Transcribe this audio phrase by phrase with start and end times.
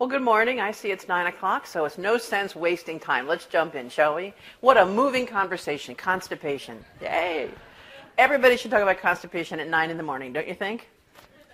[0.00, 0.60] Well, good morning.
[0.60, 3.28] I see it's 9 o'clock, so it's no sense wasting time.
[3.28, 4.32] Let's jump in, shall we?
[4.60, 5.94] What a moving conversation.
[5.94, 6.82] Constipation.
[7.02, 7.50] Yay.
[8.16, 10.88] Everybody should talk about constipation at 9 in the morning, don't you think?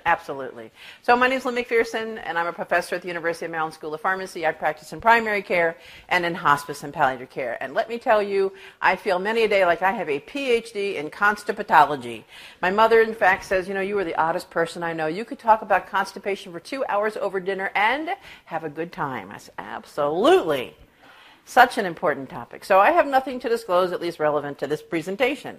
[0.07, 0.71] Absolutely.
[1.03, 3.75] So my name is Lynn McPherson, and I'm a professor at the University of Maryland
[3.75, 4.47] School of Pharmacy.
[4.47, 5.77] I practice in primary care
[6.09, 7.61] and in hospice and palliative care.
[7.61, 10.95] And let me tell you, I feel many a day like I have a PhD
[10.95, 12.23] in constipatology.
[12.63, 15.09] My mother, in fact, says, you know, you are the oddest person I know.
[15.09, 18.11] You could talk about constipation for two hours over dinner and
[18.45, 19.33] have a good time.
[19.33, 20.77] I said, absolutely.
[21.47, 22.65] Such an important topic.
[22.65, 25.59] So I have nothing to disclose, at least relevant to this presentation.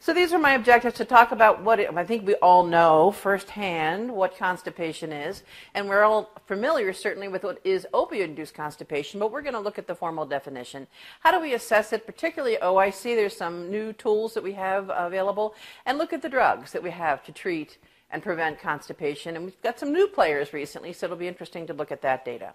[0.00, 3.10] So these are my objectives to talk about what it, I think we all know
[3.10, 5.42] firsthand what constipation is,
[5.74, 9.76] and we're all familiar certainly with what is opioid-induced constipation, but we're going to look
[9.76, 10.86] at the formal definition.
[11.20, 13.02] How do we assess it, particularly oh, OIC?
[13.16, 16.90] There's some new tools that we have available, and look at the drugs that we
[16.90, 17.78] have to treat
[18.10, 19.34] and prevent constipation.
[19.34, 22.24] And we've got some new players recently, so it'll be interesting to look at that
[22.24, 22.54] data.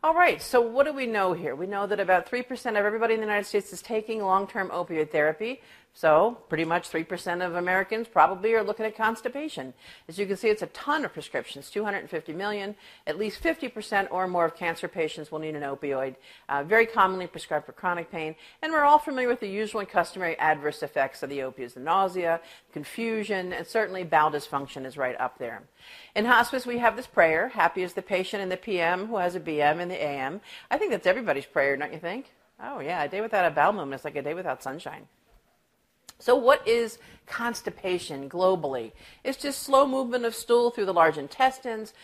[0.00, 1.56] All right, so what do we know here?
[1.56, 5.10] We know that about 3% of everybody in the United States is taking long-term opioid
[5.10, 5.60] therapy.
[5.98, 9.74] So, pretty much 3% of Americans probably are looking at constipation.
[10.06, 12.76] As you can see, it's a ton of prescriptions 250 million.
[13.08, 16.14] At least 50% or more of cancer patients will need an opioid,
[16.48, 18.36] uh, very commonly prescribed for chronic pain.
[18.62, 21.80] And we're all familiar with the usual and customary adverse effects of the opioids the
[21.80, 22.40] nausea,
[22.72, 25.64] confusion, and certainly bowel dysfunction is right up there.
[26.14, 29.34] In hospice, we have this prayer happy is the patient in the PM who has
[29.34, 30.42] a BM in the AM.
[30.70, 32.26] I think that's everybody's prayer, don't you think?
[32.62, 35.08] Oh, yeah, a day without a bowel movement is like a day without sunshine.
[36.18, 38.92] So, what is constipation globally?
[39.22, 41.94] It's just slow movement of stool through the large intestines,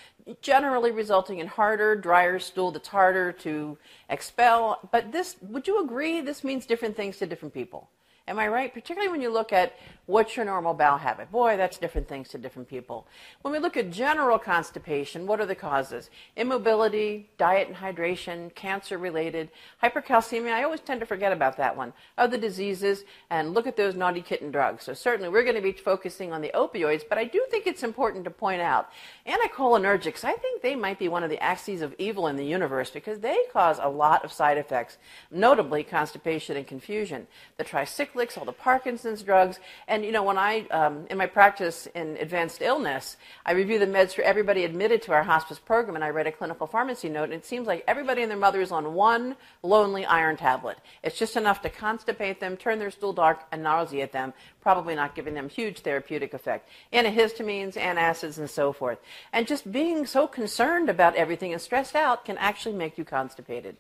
[0.41, 3.77] generally resulting in harder, drier stool that's harder to
[4.09, 4.79] expel.
[4.93, 7.91] But this, would you agree, this means different things to different people?
[8.27, 8.73] Am I right?
[8.73, 9.75] Particularly when you look at
[10.07, 11.31] what's your normal bowel habit.
[11.31, 13.07] Boy, that's different things to different people.
[13.43, 16.11] When we look at general constipation, what are the causes?
[16.37, 19.51] Immobility, diet and hydration, cancer related,
[19.83, 20.53] hypercalcemia.
[20.53, 21.93] I always tend to forget about that one.
[22.19, 24.85] Other diseases, and look at those naughty kitten drugs.
[24.85, 27.83] So certainly we're going to be focusing on the opioids, but I do think it's
[27.83, 28.91] important to point out
[29.27, 30.25] anticholinergics.
[30.25, 33.21] I think they might be one of the axes of evil in the universe because
[33.21, 34.99] they cause a lot of side effects,
[35.31, 37.27] notably constipation and confusion.
[37.57, 39.59] The tricyclics, all the Parkinson's drugs.
[40.03, 44.15] You know, when I, um, in my practice in advanced illness, I review the meds
[44.15, 47.35] for everybody admitted to our hospice program, and I write a clinical pharmacy note, and
[47.35, 50.79] it seems like everybody and their mother is on one lonely iron tablet.
[51.03, 54.33] It's just enough to constipate them, turn their stool dark, and nauseate them,
[54.63, 56.69] probably not giving them huge therapeutic effect.
[56.93, 58.99] Antihistamines, antacids, and so forth.
[59.33, 63.77] And just being so concerned about everything and stressed out can actually make you constipated.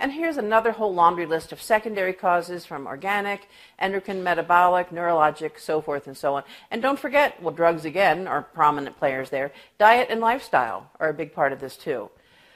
[0.00, 3.46] And here's another whole laundry list of secondary causes from organic,
[3.78, 6.42] endocrine, metabolic, neurologic, so forth and so on.
[6.70, 9.52] And don't forget, well, drugs again are prominent players there.
[9.76, 12.08] Diet and lifestyle are a big part of this too.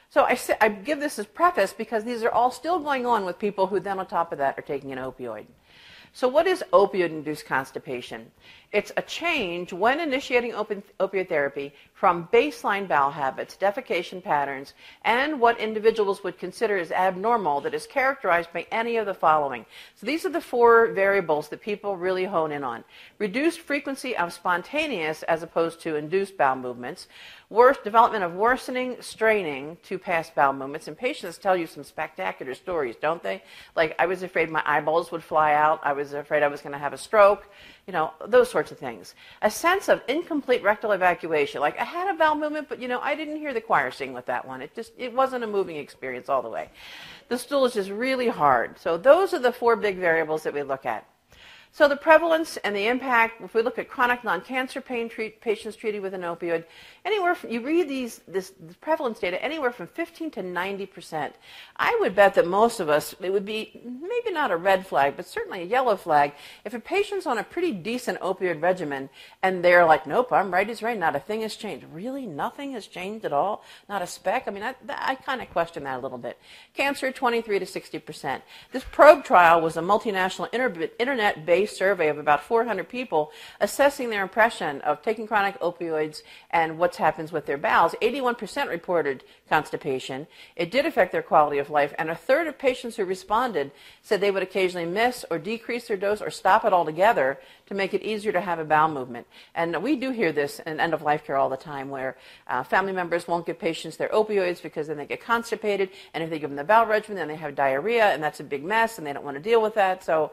[0.08, 3.38] So I, I give this as preface because these are all still going on with
[3.38, 5.44] people who then on top of that are taking an opioid.
[6.16, 8.26] So what is opioid-induced constipation?
[8.70, 15.58] It's a change when initiating opioid therapy from baseline bowel habits, defecation patterns, and what
[15.58, 19.66] individuals would consider as abnormal that is characterized by any of the following.
[19.96, 22.84] So these are the four variables that people really hone in on.
[23.18, 27.08] Reduced frequency of spontaneous as opposed to induced bowel movements,
[27.54, 32.54] worse development of worsening, straining to past bowel movements, and patients tell you some spectacular
[32.54, 33.42] stories, don't they?
[33.76, 36.72] Like I was afraid my eyeballs would fly out, I was afraid I was going
[36.72, 37.48] to have a stroke
[37.86, 39.14] you know, those sorts of things.
[39.42, 41.60] A sense of incomplete rectal evacuation.
[41.60, 44.14] Like I had a bowel movement, but you know, I didn't hear the choir sing
[44.14, 44.62] with that one.
[44.62, 46.70] It just it wasn't a moving experience all the way.
[47.28, 48.78] The stool is just really hard.
[48.78, 51.06] So those are the four big variables that we look at.
[51.74, 55.74] So the prevalence and the impact, if we look at chronic non-cancer pain treat, patients
[55.74, 56.62] treated with an opioid,
[57.04, 61.34] anywhere from, you read these this, this, prevalence data anywhere from 15 to 90 percent.
[61.76, 65.14] I would bet that most of us it would be maybe not a red flag,
[65.16, 66.34] but certainly a yellow flag
[66.64, 69.10] if a patient's on a pretty decent opioid regimen
[69.42, 71.86] and they're like, nope, I'm right as rain, not a thing has changed.
[71.92, 74.44] Really, nothing has changed at all, not a speck.
[74.46, 76.38] I mean, I, I kind of question that a little bit.
[76.72, 78.44] Cancer, 23 to 60 percent.
[78.70, 80.48] This probe trial was a multinational
[81.00, 86.96] internet-based survey of about 400 people assessing their impression of taking chronic opioids and what
[86.96, 87.94] happens with their bowels.
[88.02, 90.26] 81% reported constipation.
[90.56, 93.70] It did affect their quality of life, and a third of patients who responded
[94.02, 97.94] said they would occasionally miss or decrease their dose or stop it altogether to make
[97.94, 99.26] it easier to have a bowel movement.
[99.54, 102.62] And we do hear this in end of life care all the time where uh,
[102.62, 106.38] family members won't give patients their opioids because then they get constipated, and if they
[106.38, 109.06] give them the bowel regimen, then they have diarrhea, and that's a big mess, and
[109.06, 110.04] they don't want to deal with that.
[110.04, 110.32] So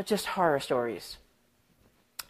[0.00, 1.18] just horror stories.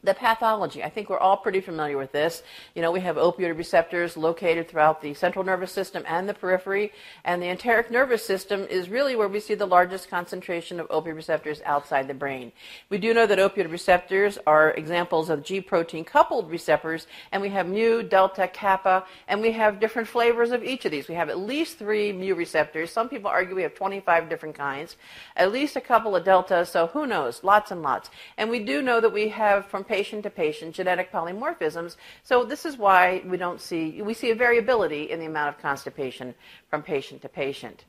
[0.04, 2.42] The pathology, I think we're all pretty familiar with this.
[2.74, 6.90] You know, we have opioid receptors located throughout the central nervous system and the periphery,
[7.24, 11.14] and the enteric nervous system is really where we see the largest concentration of opioid
[11.14, 12.50] receptors outside the brain.
[12.90, 17.50] We do know that opioid receptors are examples of G protein coupled receptors, and we
[17.50, 21.06] have mu, delta, kappa, and we have different flavors of each of these.
[21.06, 22.90] We have at least three mu receptors.
[22.90, 24.96] Some people argue we have 25 different kinds,
[25.36, 27.44] at least a couple of deltas, so who knows?
[27.44, 28.10] Lots and lots.
[28.36, 31.96] And we do know that we have from patient to patient genetic polymorphisms.
[32.22, 35.60] So this is why we don't see we see a variability in the amount of
[35.60, 36.34] constipation
[36.70, 37.84] from patient to patient.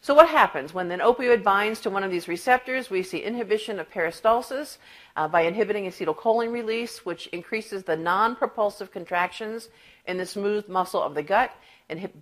[0.00, 2.90] So what happens when an opioid binds to one of these receptors?
[2.90, 4.78] We see inhibition of peristalsis
[5.16, 9.68] uh, by inhibiting acetylcholine release, which increases the non-propulsive contractions
[10.06, 11.52] in the smooth muscle of the gut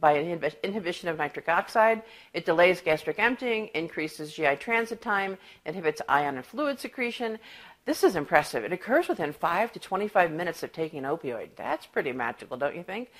[0.00, 0.18] by
[0.62, 2.02] inhibition of nitric oxide.
[2.34, 7.38] It delays gastric emptying, increases GI transit time, inhibits ion and fluid secretion.
[7.86, 8.64] This is impressive.
[8.64, 11.50] It occurs within 5 to 25 minutes of taking an opioid.
[11.54, 13.10] That's pretty magical, don't you think?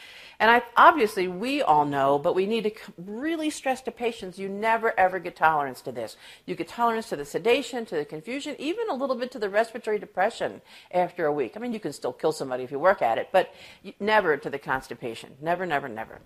[0.40, 4.48] And I, obviously, we all know, but we need to really stress to patients you
[4.48, 6.16] never ever get tolerance to this.
[6.46, 9.50] You get tolerance to the sedation, to the confusion, even a little bit to the
[9.50, 11.52] respiratory depression after a week.
[11.56, 13.52] I mean, you can still kill somebody if you work at it, but
[14.00, 15.32] never to the constipation.
[15.42, 16.20] Never, never, never.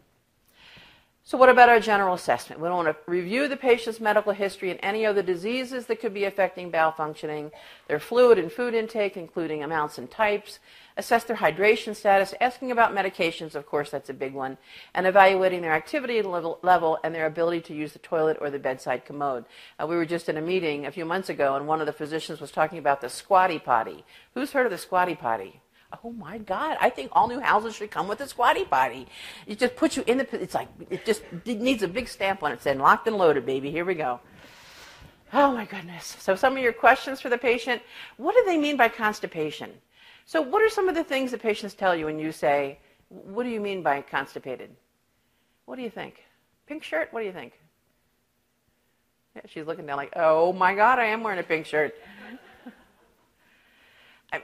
[1.28, 2.58] So what about our general assessment?
[2.58, 6.24] We want to review the patient's medical history and any other diseases that could be
[6.24, 7.52] affecting bowel functioning,
[7.86, 10.58] their fluid and food intake, including amounts and types,
[10.96, 14.56] assess their hydration status, asking about medications, of course, that's a big one,
[14.94, 18.58] and evaluating their activity level, level and their ability to use the toilet or the
[18.58, 19.44] bedside commode.
[19.78, 21.92] Uh, we were just in a meeting a few months ago, and one of the
[21.92, 24.02] physicians was talking about the squatty potty.
[24.32, 25.60] Who's heard of the squatty potty?
[26.04, 26.76] Oh my God!
[26.80, 29.06] I think all new houses should come with a squatty potty.
[29.46, 30.42] It just puts you in the.
[30.42, 33.46] It's like it just it needs a big stamp on it saying "locked and loaded,
[33.46, 34.20] baby." Here we go.
[35.32, 36.16] Oh my goodness!
[36.20, 37.80] So some of your questions for the patient:
[38.18, 39.70] What do they mean by constipation?
[40.26, 43.44] So what are some of the things that patients tell you when you say, "What
[43.44, 44.76] do you mean by constipated?"
[45.64, 46.22] What do you think?
[46.66, 47.08] Pink shirt?
[47.12, 47.54] What do you think?
[49.34, 50.98] Yeah, she's looking down like, "Oh my God!
[50.98, 51.94] I am wearing a pink shirt."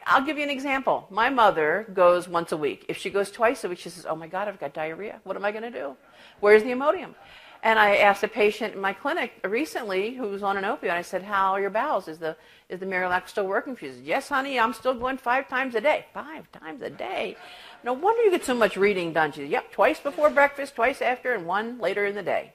[0.06, 1.06] I'll give you an example.
[1.10, 2.86] My mother goes once a week.
[2.88, 5.20] If she goes twice a week, she says, Oh my God, I've got diarrhea.
[5.24, 5.96] What am I going to do?
[6.40, 7.14] Where's the Imodium?
[7.62, 10.90] And I asked a patient in my clinic recently who was on an opioid.
[10.90, 12.08] I said, How are your bowels?
[12.08, 12.36] Is the,
[12.68, 13.76] is the Miralax still working?
[13.76, 16.06] She says, Yes, honey, I'm still going five times a day.
[16.14, 17.36] Five times a day?
[17.82, 19.32] No wonder you get so much reading done.
[19.32, 22.52] She said, Yep, twice before breakfast, twice after, and one later in the day.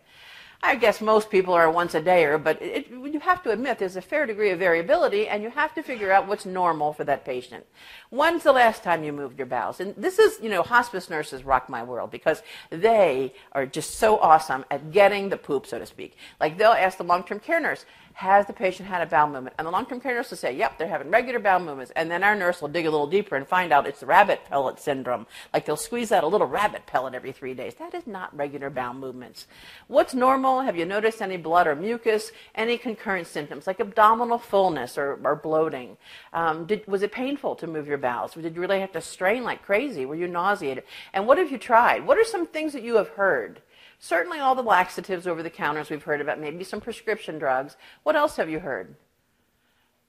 [0.62, 3.96] I guess most people are once a dayer, but it, you have to admit there's
[3.96, 7.24] a fair degree of variability, and you have to figure out what's normal for that
[7.24, 7.66] patient.
[8.10, 9.80] When's the last time you moved your bowels?
[9.80, 14.20] And this is, you know, hospice nurses rock my world because they are just so
[14.20, 16.18] awesome at getting the poop, so to speak.
[16.42, 19.56] Like they'll ask the long-term care nurse, has the patient had a bowel movement?
[19.58, 21.94] And the long-term care nurse will say, yep, they're having regular bowel movements.
[21.96, 24.42] And then our nurse will dig a little deeper and find out it's the rabbit
[24.50, 25.26] pellet syndrome.
[25.54, 27.76] Like they'll squeeze out a little rabbit pellet every three days.
[27.76, 29.48] That is not regular bowel movements.
[29.88, 30.49] What's normal?
[30.57, 32.31] Have you noticed any blood or mucus?
[32.56, 35.98] Any concurrent symptoms like abdominal fullness or, or bloating?
[36.34, 38.34] Um, did, was it painful to move your bowels?
[38.34, 40.06] Did you really have to strain like crazy?
[40.06, 40.84] Were you nauseated?
[41.13, 42.06] And what have you tried?
[42.07, 43.62] What are some things that you have heard?
[44.00, 47.78] Certainly all the laxatives over the counters we've heard about, maybe some prescription drugs.
[48.04, 48.96] What else have you heard?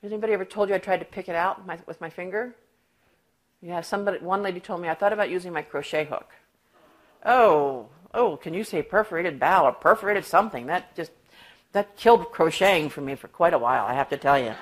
[0.03, 2.55] Has anybody ever told you I tried to pick it out my, with my finger?
[3.61, 6.31] Yeah, somebody, one lady told me I thought about using my crochet hook.
[7.27, 10.67] Oh, oh, can you say perforated bowel or perforated something?
[10.67, 11.13] That just,
[11.73, 14.55] that killed crocheting for me for quite a while, I have to tell you.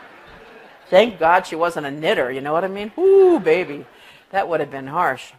[0.90, 2.92] Thank God she wasn't a knitter, you know what I mean?
[2.98, 3.86] Ooh, baby,
[4.30, 5.32] that would have been harsh.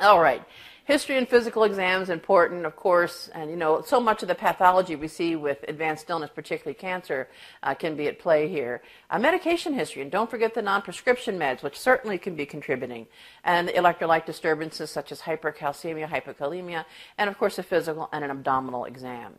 [0.00, 0.42] All right.
[0.90, 4.96] History and physical exams important, of course, and you know so much of the pathology
[4.96, 7.28] we see with advanced illness, particularly cancer,
[7.62, 8.82] uh, can be at play here.
[9.08, 13.06] Uh, medication history, and don't forget the non-prescription meds, which certainly can be contributing,
[13.44, 16.84] and electrolyte disturbances such as hypercalcemia, hypokalemia,
[17.18, 19.34] and of course a physical and an abdominal exam.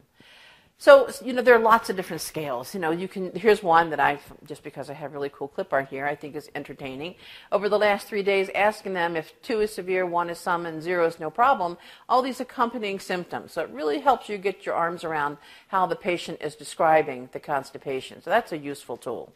[0.81, 2.73] So, you know, there are lots of different scales.
[2.73, 5.71] You know, you can, here's one that I've, just because I have really cool clip
[5.71, 7.13] art here, I think is entertaining.
[7.51, 10.81] Over the last three days, asking them if two is severe, one is some, and
[10.81, 11.77] zero is no problem,
[12.09, 13.51] all these accompanying symptoms.
[13.51, 17.39] So it really helps you get your arms around how the patient is describing the
[17.39, 18.23] constipation.
[18.23, 19.33] So that's a useful tool.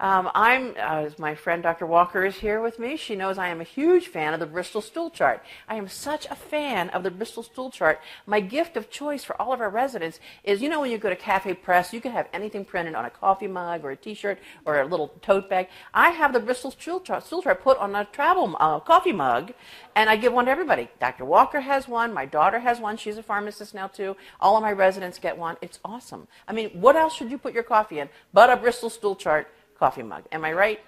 [0.00, 1.86] Um, I'm, uh, my friend Dr.
[1.86, 2.96] Walker is here with me.
[2.96, 5.42] She knows I am a huge fan of the Bristol stool chart.
[5.68, 8.00] I am such a fan of the Bristol stool chart.
[8.26, 11.10] My gift of choice for all of our residents is, you know, when you go
[11.10, 14.38] to Cafe Press, you can have anything printed on a coffee mug or a T-shirt
[14.64, 15.68] or a little tote bag.
[15.92, 19.52] I have the Bristol stool chart, stool chart put on a travel uh, coffee mug,
[19.94, 20.88] and I give one to everybody.
[20.98, 21.24] Dr.
[21.24, 22.12] Walker has one.
[22.12, 22.96] My daughter has one.
[22.96, 24.16] She's a pharmacist now too.
[24.40, 25.56] All of my residents get one.
[25.62, 26.26] It's awesome.
[26.48, 29.48] I mean, what else should you put your coffee in but a Bristol stool chart?
[29.78, 30.24] Coffee mug.
[30.32, 30.80] Am I right?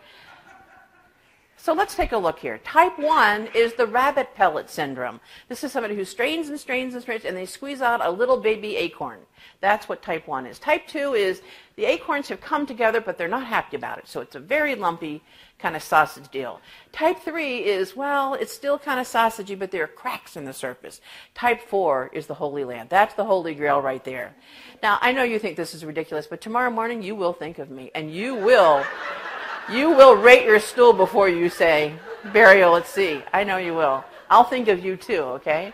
[1.59, 2.59] So let's take a look here.
[2.59, 5.21] Type 1 is the rabbit pellet syndrome.
[5.49, 8.37] This is somebody who strains and strains and strains and they squeeze out a little
[8.37, 9.19] baby acorn.
[9.61, 10.59] That's what type 1 is.
[10.59, 11.43] Type 2 is
[11.77, 14.07] the acorns have come together but they're not happy about it.
[14.07, 15.23] So it's a very lumpy
[15.59, 16.61] kind of sausage deal.
[16.93, 20.53] Type 3 is, well, it's still kind of sausagey but there are cracks in the
[20.53, 21.01] surface.
[21.35, 22.91] Type 4 is the Holy Land.
[22.91, 24.37] That's the Holy Grail right there.
[24.83, 27.71] Now, I know you think this is ridiculous, but tomorrow morning you will think of
[27.71, 28.85] me and you will
[29.71, 31.95] you will rate your stool before you say
[32.33, 33.23] burial at sea.
[33.33, 34.05] I know you will.
[34.31, 35.73] I'll think of you too, okay?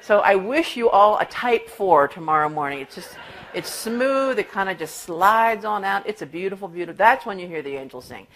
[0.00, 2.80] So I wish you all a type 4 tomorrow morning.
[2.80, 3.16] It's just,
[3.52, 4.38] it's smooth.
[4.38, 6.06] It kind of just slides on out.
[6.06, 6.96] It's a beautiful, beautiful.
[6.96, 8.26] That's when you hear the angels sing.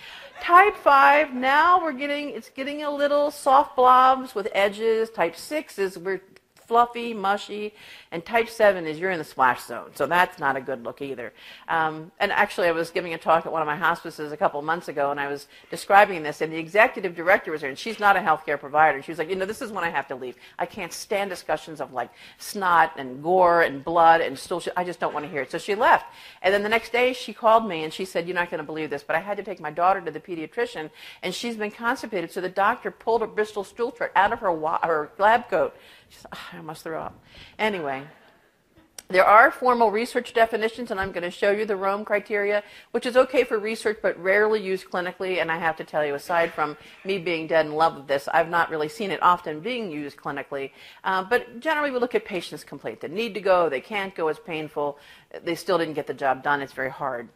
[0.40, 5.09] Type 5, now we're getting, it's getting a little soft blobs with edges.
[5.11, 6.21] Type 6 is we're
[6.66, 7.75] fluffy, mushy,
[8.11, 9.90] and type 7 is you're in the splash zone.
[9.95, 11.33] So that's not a good look either.
[11.69, 14.61] Um, and actually, I was giving a talk at one of my hospices a couple
[14.62, 17.99] months ago, and I was describing this, and the executive director was there, and she's
[17.99, 19.02] not a healthcare provider.
[19.02, 20.37] She was like, you know, this is when I have to leave.
[20.59, 25.00] I can't stand discussions of like snot and gore and blood and still, I just
[25.00, 25.50] don't want to hear it.
[25.50, 26.07] So she left.
[26.42, 28.66] And then the next day, she called me, and she said, you're not going to
[28.66, 30.90] believe this, but I had to take my daughter to the pediatrician,
[31.23, 32.31] and she's been constipated.
[32.31, 34.50] So the doctor pulled a Bristol stool chart out of her,
[34.83, 35.75] her lab coat
[36.52, 37.19] I must throw up.
[37.59, 38.04] Anyway,
[39.09, 43.04] there are formal research definitions, and I'm going to show you the Rome criteria, which
[43.04, 45.40] is okay for research but rarely used clinically.
[45.40, 48.26] And I have to tell you, aside from me being dead in love with this,
[48.33, 50.71] I've not really seen it often being used clinically.
[51.04, 53.00] Uh, but generally, we look at patients' complaint.
[53.00, 54.99] They need to go, they can't go, it's painful,
[55.45, 57.28] they still didn't get the job done, it's very hard.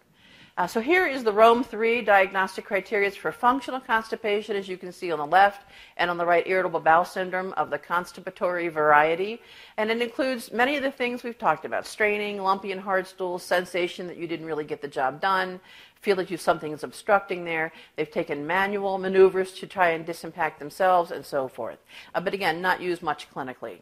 [0.58, 4.90] Uh, so here is the Rome 3 diagnostic criteria for functional constipation, as you can
[4.90, 9.42] see on the left, and on the right, irritable bowel syndrome of the constipatory variety.
[9.76, 13.42] And it includes many of the things we've talked about, straining, lumpy and hard stools,
[13.42, 15.60] sensation that you didn't really get the job done,
[16.06, 17.72] feel that you something is obstructing there.
[17.96, 21.80] They've taken manual maneuvers to try and disimpact themselves and so forth.
[22.14, 23.78] Uh, but again, not used much clinically.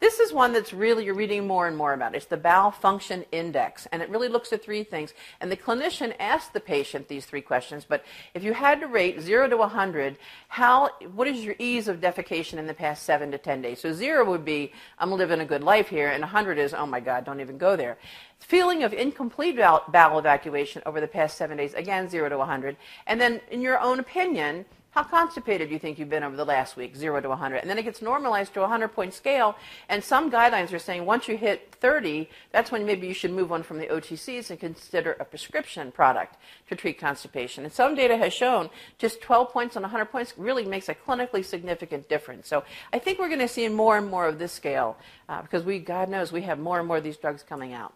[0.00, 2.16] This is one that's really you're reading more and more about.
[2.16, 5.14] It's the bowel function index, and it really looks at three things.
[5.40, 7.86] And the clinician asks the patient these three questions.
[7.88, 8.04] But
[8.34, 10.16] if you had to rate zero to 100,
[10.48, 13.80] how what is your ease of defecation in the past seven to 10 days?
[13.80, 17.00] So zero would be I'm living a good life here, and 100 is oh my
[17.00, 17.98] God, don't even go there.
[18.40, 22.76] Feeling of incomplete bowel evacuation over the past seven days, again, 0 to 100.
[23.06, 24.64] And then, in your own opinion,
[24.98, 27.58] how constipated do you think you've been over the last week, 0 to 100?
[27.58, 29.54] And then it gets normalized to a 100 point scale.
[29.88, 33.52] And some guidelines are saying once you hit 30, that's when maybe you should move
[33.52, 36.36] on from the OTCs and consider a prescription product
[36.68, 37.64] to treat constipation.
[37.64, 41.44] And some data has shown just 12 points on 100 points really makes a clinically
[41.44, 42.48] significant difference.
[42.48, 44.96] So I think we're going to see more and more of this scale
[45.28, 47.92] uh, because we, God knows, we have more and more of these drugs coming out.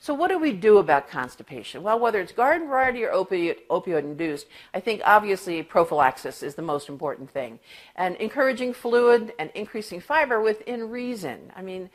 [0.00, 1.82] So what do we do about constipation?
[1.82, 6.62] Well, whether it's garden variety or opioid, opioid induced, I think obviously prophylaxis is the
[6.62, 7.58] most important thing.
[7.96, 11.52] And encouraging fluid and increasing fiber within reason.
[11.56, 11.90] I mean,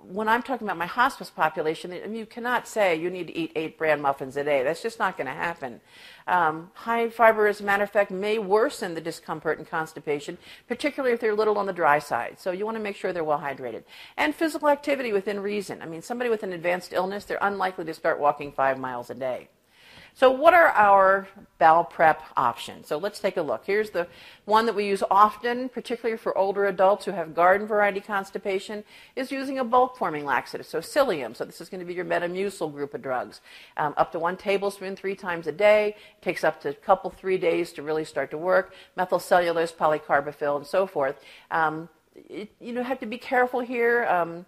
[0.00, 3.36] when I'm talking about my hospice population, I mean, you cannot say you need to
[3.36, 4.62] eat eight bran muffins a day.
[4.62, 5.80] That's just not going to happen.
[6.26, 11.14] Um, high fiber, as a matter of fact, may worsen the discomfort and constipation, particularly
[11.14, 12.38] if they're a little on the dry side.
[12.38, 13.84] So you want to make sure they're well hydrated.
[14.16, 15.82] And physical activity within reason.
[15.82, 19.14] I mean, somebody with an advanced illness, they're unlikely to start walking five miles a
[19.14, 19.48] day.
[20.18, 22.88] So what are our bowel prep options?
[22.88, 23.62] So let's take a look.
[23.64, 24.08] Here's the
[24.46, 28.82] one that we use often, particularly for older adults who have garden variety constipation,
[29.14, 31.36] is using a bulk forming laxative, so psyllium.
[31.36, 33.40] So this is going to be your Metamucil group of drugs.
[33.76, 35.90] Um, up to one tablespoon three times a day.
[35.90, 38.74] It takes up to a couple, three days to really start to work.
[38.98, 41.20] Methylcellulose, polycarbophil, and so forth.
[41.52, 41.88] Um,
[42.28, 44.04] it, you know, have to be careful here.
[44.06, 44.46] Um,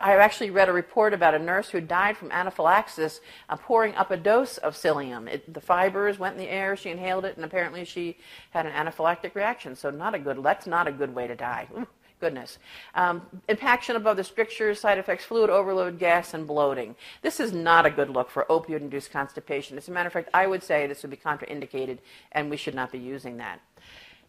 [0.00, 4.10] I actually read a report about a nurse who died from anaphylaxis uh, pouring up
[4.10, 5.28] a dose of psyllium.
[5.28, 8.16] It, the fibers went in the air, she inhaled it, and apparently she
[8.50, 9.76] had an anaphylactic reaction.
[9.76, 11.68] So not a good, that's not a good way to die.
[12.20, 12.58] Goodness.
[12.96, 16.96] Um, impaction above the strictures, side effects, fluid overload, gas, and bloating.
[17.22, 19.78] This is not a good look for opioid-induced constipation.
[19.78, 21.98] As a matter of fact, I would say this would be contraindicated,
[22.32, 23.60] and we should not be using that.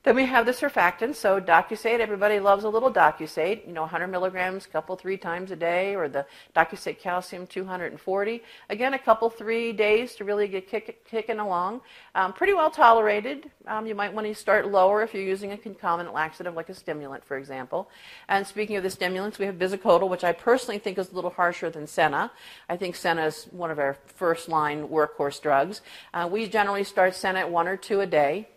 [0.03, 1.15] Then we have the surfactants.
[1.15, 3.67] So Docusate, everybody loves a little Docusate.
[3.67, 6.25] You know, 100 milligrams, couple three times a day, or the
[6.55, 8.41] Docusate calcium 240.
[8.69, 11.81] Again, a couple three days to really get kick, kicking along.
[12.15, 13.51] Um, pretty well tolerated.
[13.67, 16.73] Um, you might want to start lower if you're using a concomitant laxative like a
[16.73, 17.89] stimulant, for example.
[18.29, 21.31] And speaking of the stimulants, we have Bisacodyl, which I personally think is a little
[21.31, 22.31] harsher than Senna.
[22.69, 25.81] I think Senna is one of our first line workhorse drugs.
[26.13, 28.47] Uh, we generally start Senna at one or two a day.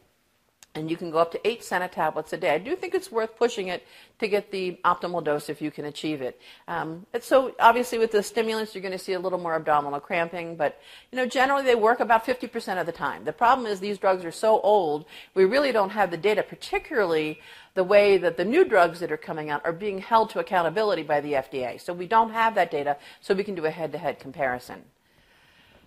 [0.75, 2.51] And you can go up to eight Senna tablets a day.
[2.51, 3.87] I do think it's worth pushing it
[4.21, 6.41] to get the optimal dose if you can achieve it.
[6.67, 10.57] Um, so obviously with the stimulants, you're going to see a little more abdominal cramping,
[10.57, 13.25] but you know generally they work about 50% of the time.
[13.25, 17.41] The problem is these drugs are so old, we really don't have the data, particularly
[17.75, 21.03] the way that the new drugs that are coming out are being held to accountability
[21.03, 21.81] by the FDA.
[21.81, 24.85] So we don't have that data, so we can do a head-to-head comparison.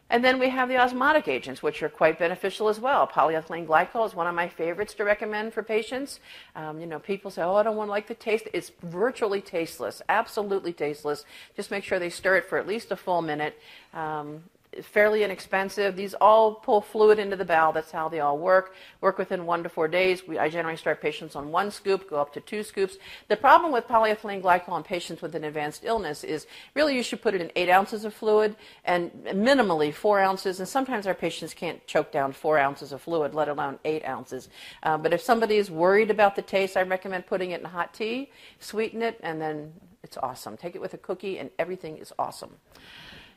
[0.09, 3.07] And then we have the osmotic agents, which are quite beneficial as well.
[3.07, 6.19] Polyethylene glycol is one of my favorites to recommend for patients.
[6.55, 9.41] Um, you know, people say, "Oh, I don't want to like the taste." It's virtually
[9.41, 11.25] tasteless, absolutely tasteless.
[11.55, 13.59] Just make sure they stir it for at least a full minute.
[13.93, 14.43] Um,
[14.83, 15.95] fairly inexpensive.
[15.95, 17.71] These all pull fluid into the bowel.
[17.71, 18.75] That's how they all work.
[19.01, 20.27] Work within one to four days.
[20.27, 22.97] We, I generally start patients on one scoop, go up to two scoops.
[23.27, 27.21] The problem with polyethylene glycol in patients with an advanced illness is really you should
[27.21, 30.59] put it in eight ounces of fluid and minimally four ounces.
[30.59, 34.49] And sometimes our patients can't choke down four ounces of fluid, let alone eight ounces.
[34.83, 37.93] Uh, but if somebody is worried about the taste, I recommend putting it in hot
[37.93, 40.55] tea, sweeten it, and then it's awesome.
[40.55, 42.57] Take it with a cookie, and everything is awesome.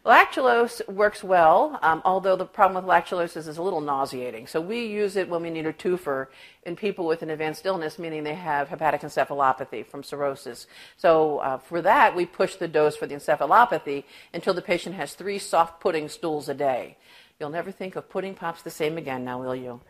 [0.04, 4.46] Lactulose works well, um, although the problem with lactulose is it's a little nauseating.
[4.46, 6.28] So we use it when we need a twofer
[6.62, 10.66] in people with an advanced illness, meaning they have hepatic encephalopathy from cirrhosis.
[10.96, 15.14] So uh, for that, we push the dose for the encephalopathy until the patient has
[15.14, 16.96] three soft pudding stools a day.
[17.40, 19.80] You'll never think of pudding pops the same again now, will you?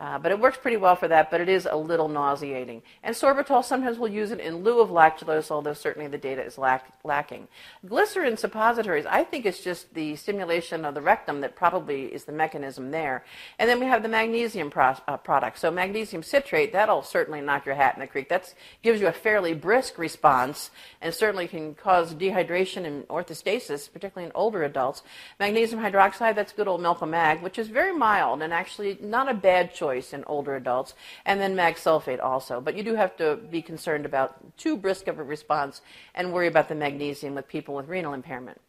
[0.00, 2.80] Uh, but it works pretty well for that, but it is a little nauseating.
[3.02, 6.56] And sorbitol, sometimes we'll use it in lieu of lactulose, although certainly the data is
[6.56, 7.48] lack- lacking.
[7.86, 12.32] Glycerin suppositories, I think it's just the stimulation of the rectum that probably is the
[12.32, 13.26] mechanism there.
[13.58, 15.58] And then we have the magnesium pro- uh, product.
[15.58, 18.30] So magnesium citrate, that'll certainly knock your hat in the creek.
[18.30, 20.70] That gives you a fairly brisk response
[21.02, 25.02] and certainly can cause dehydration and orthostasis, particularly in older adults.
[25.38, 29.30] Magnesium hydroxide, that's good old Milk of Mag, which is very mild and actually not
[29.30, 30.94] a bad choice choice in older adults,
[31.24, 32.60] and then mag sulfate also.
[32.60, 35.82] But you do have to be concerned about too brisk of a response
[36.14, 38.60] and worry about the magnesium with people with renal impairment.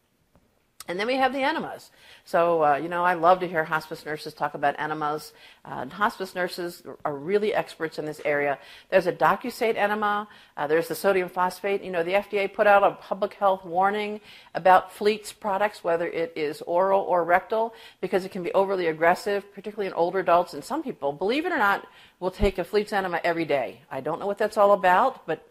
[0.88, 1.92] And then we have the enemas.
[2.24, 5.32] So, uh, you know, I love to hear hospice nurses talk about enemas.
[5.64, 8.58] Uh, hospice nurses are really experts in this area.
[8.90, 10.26] There's a docusate enema.
[10.56, 11.84] Uh, there's the sodium phosphate.
[11.84, 14.20] You know, the FDA put out a public health warning
[14.56, 19.54] about Fleet's products, whether it is oral or rectal, because it can be overly aggressive,
[19.54, 20.52] particularly in older adults.
[20.52, 21.86] And some people, believe it or not,
[22.18, 23.82] will take a Fleet's enema every day.
[23.88, 25.46] I don't know what that's all about, but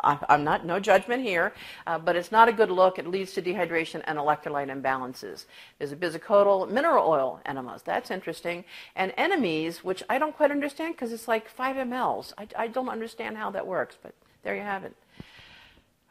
[0.00, 1.52] I'm not, no judgment here,
[1.86, 2.98] uh, but it's not a good look.
[2.98, 5.46] It leads to dehydration and electrolyte imbalances.
[5.78, 7.82] There's a bisacodyl mineral oil enemas.
[7.82, 8.64] That's interesting.
[8.96, 12.32] And Enemeez, which I don't quite understand because it's like 5 mLs.
[12.36, 14.94] I, I don't understand how that works, but there you have it.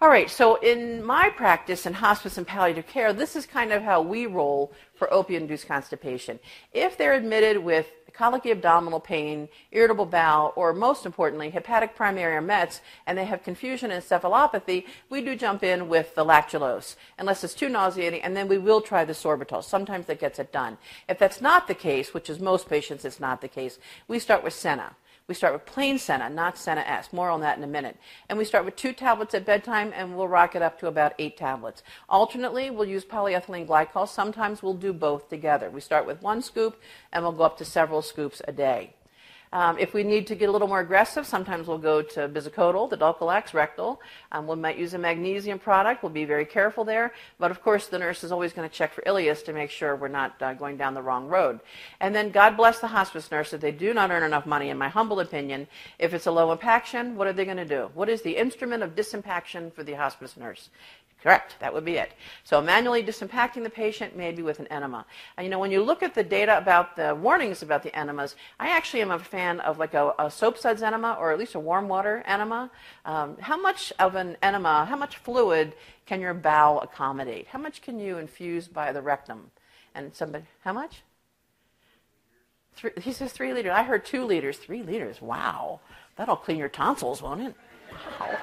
[0.02, 3.84] All right, so in my practice in hospice and palliative care, this is kind of
[3.84, 6.40] how we roll for opioid-induced constipation.
[6.74, 12.42] If they're admitted with colicky abdominal pain, irritable bowel, or most importantly, hepatic primary or
[12.42, 17.44] METs, and they have confusion and encephalopathy, we do jump in with the lactulose, unless
[17.44, 19.64] it's too nauseating, and then we will try the sorbitol.
[19.64, 20.78] Sometimes that gets it done.
[21.10, 24.44] If that's not the case, which is most patients, it's not the case, we start
[24.44, 24.96] with Senna.
[25.26, 27.14] We start with plain Senna, not Senna S.
[27.14, 27.98] More on that in a minute.
[28.28, 31.14] And we start with two tablets at bedtime, and we'll rock it up to about
[31.18, 31.82] eight tablets.
[32.10, 34.08] Alternately, we'll use polyethylene glycol.
[34.08, 35.70] Sometimes we'll do both together.
[35.70, 36.82] We start with one scoop,
[37.14, 38.96] and we'll go up to several scoops a day.
[39.54, 42.90] Um, if we need to get a little more aggressive, sometimes we'll go to bisacodyl,
[42.90, 44.02] the Dulcolax rectal.
[44.32, 46.02] Um, we might use a magnesium product.
[46.02, 47.14] We'll be very careful there.
[47.38, 49.96] But of course, the nurse is always going to check for ileus to make sure
[49.96, 51.60] we're not uh, going down the wrong road.
[52.00, 54.78] And then God bless the hospice nurse if they do not earn enough money, in
[54.80, 55.68] my humble opinion.
[56.00, 57.92] If it's a low impaction, what are they going to do?
[57.94, 60.72] What is the instrument of disimpaction for the hospice nurse?
[61.24, 61.56] Correct.
[61.60, 62.12] That would be it.
[62.44, 65.06] So manually disimpacting the patient, maybe with an enema.
[65.38, 68.36] And you know, when you look at the data about the warnings about the enemas,
[68.60, 71.56] I actually am a fan of like a, a soap suds enema or at least
[71.56, 72.70] a warm water enema.
[73.06, 77.48] Um, how much of an enema, how much fluid can your bowel accommodate?
[77.48, 79.52] How much can you infuse by the rectum?
[79.96, 81.04] And somebody, how much?
[82.76, 83.72] Three, he says three liters.
[83.72, 84.58] I heard two liters.
[84.58, 85.22] Three liters.
[85.22, 85.80] Wow.
[86.18, 87.56] That'll clean your tonsils, won't it?
[88.20, 88.38] Wow.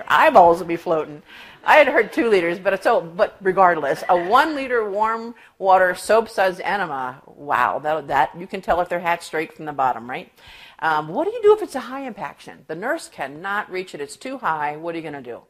[0.00, 1.22] Your eyeballs will be floating.
[1.62, 6.30] I had heard two liters, but so but regardless, a one liter warm water soap
[6.30, 7.20] suds enema.
[7.26, 10.32] Wow, that, that you can tell if they're hatched straight from the bottom, right?
[10.78, 12.64] Um, what do you do if it's a high impaction?
[12.66, 14.78] The nurse cannot reach it; it's too high.
[14.78, 15.42] What are you going to do?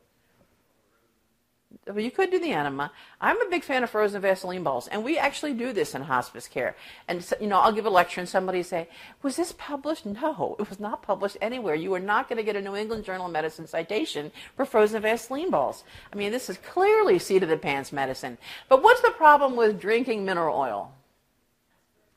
[1.86, 2.90] Well, you could do the enema.
[3.20, 6.48] I'm a big fan of frozen Vaseline balls, and we actually do this in hospice
[6.48, 6.76] care.
[7.08, 8.88] And you know, I'll give a lecture, and somebody say,
[9.22, 11.74] "Was this published?" No, it was not published anywhere.
[11.74, 15.02] You are not going to get a New England Journal of Medicine citation for frozen
[15.02, 15.84] Vaseline balls.
[16.12, 18.38] I mean, this is clearly seat of the pants medicine.
[18.68, 20.92] But what's the problem with drinking mineral oil?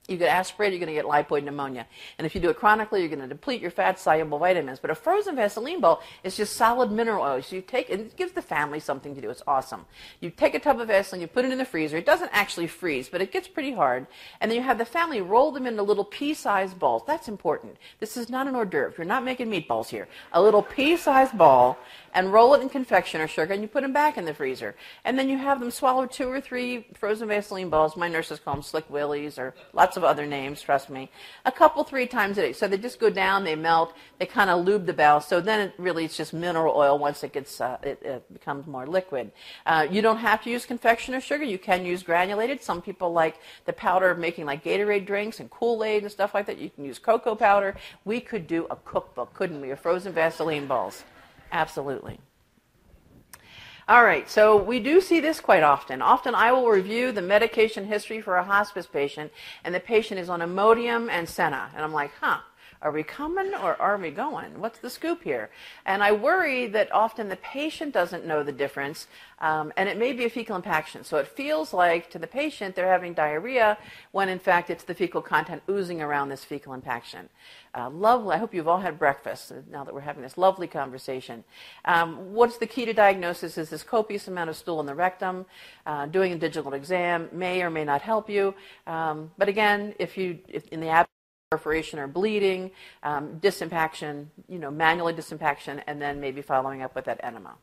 [0.10, 1.88] You get aspirate, you're going to get lipoid pneumonia.
[2.18, 4.80] And if you do it chronically, you're going to deplete your fat soluble vitamins.
[4.80, 7.42] But a frozen Vaseline ball is just solid mineral oil.
[7.42, 9.30] So you take and it gives the family something to do.
[9.30, 9.86] It's awesome.
[10.20, 11.96] You take a tub of Vaseline, you put it in the freezer.
[11.96, 14.08] It doesn't actually freeze, but it gets pretty hard.
[14.42, 17.04] And then you have the family roll them into little pea-sized balls.
[17.08, 17.78] That's important.
[18.02, 18.96] This is not an hors d'oeuvre.
[18.98, 20.10] You're not making meatballs here.
[20.34, 21.78] A little pea-sized ball
[22.14, 24.76] and roll it in confectioner sugar, and you put them back in the freezer.
[25.04, 27.98] And then you have them swallow two or three frozen Vaseline balls.
[27.98, 31.10] My nurses call them slick willies or lots of other names, trust me.
[31.46, 32.54] A couple, three times a day.
[32.54, 35.22] So they just go down, they melt, they kind of lube the bowel.
[35.22, 38.68] So then it really it's just mineral oil once it gets uh, it, it, becomes
[38.68, 39.32] more liquid.
[39.66, 41.44] Uh, you don't have to use confectioner sugar.
[41.44, 42.62] You can use granulated.
[42.62, 46.46] Some people like the powder of making like Gatorade drinks and Kool-Aid and stuff like
[46.46, 46.60] that.
[46.60, 47.76] You can use cocoa powder.
[48.06, 51.04] We could do a cookbook, couldn't we, of frozen Vaseline balls.
[51.54, 52.20] Absolutely.
[53.88, 56.02] All right, so we do see this quite often.
[56.02, 59.32] Often I will review the medication history for a hospice patient,
[59.64, 61.70] and the patient is on Imodium and Senna.
[61.76, 62.40] And I'm like, huh,
[62.84, 64.60] are we coming or are we going?
[64.60, 65.50] What's the scoop here?
[65.86, 69.08] And I worry that often the patient doesn't know the difference,
[69.40, 71.04] um, and it may be a fecal impaction.
[71.06, 73.78] So it feels like to the patient they're having diarrhea
[74.12, 77.30] when in fact it's the fecal content oozing around this fecal impaction.
[77.76, 78.36] Uh, lovely.
[78.36, 81.44] I hope you've all had breakfast uh, now that we're having this lovely conversation.
[81.86, 85.46] Um, what's the key to diagnosis is this copious amount of stool in the rectum.
[85.86, 88.54] Uh, doing a digital exam may or may not help you.
[88.86, 91.13] Um, but again, if you, if in the absence
[91.54, 92.72] perforation or bleeding,
[93.04, 97.54] um, disimpaction, you know, manually disimpaction, and then maybe following up with that enema.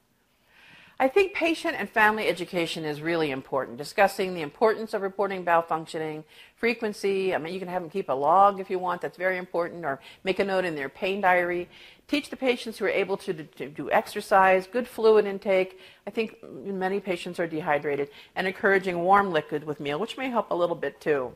[1.00, 3.78] I think patient and family education is really important.
[3.78, 6.24] Discussing the importance of reporting bowel functioning,
[6.56, 7.34] frequency.
[7.34, 9.00] I mean, you can have them keep a log if you want.
[9.00, 9.84] That's very important.
[9.84, 11.68] Or make a note in their pain diary.
[12.06, 15.80] Teach the patients who are able to, to do exercise, good fluid intake.
[16.06, 18.10] I think many patients are dehydrated.
[18.36, 21.32] And encouraging warm liquid with meal, which may help a little bit too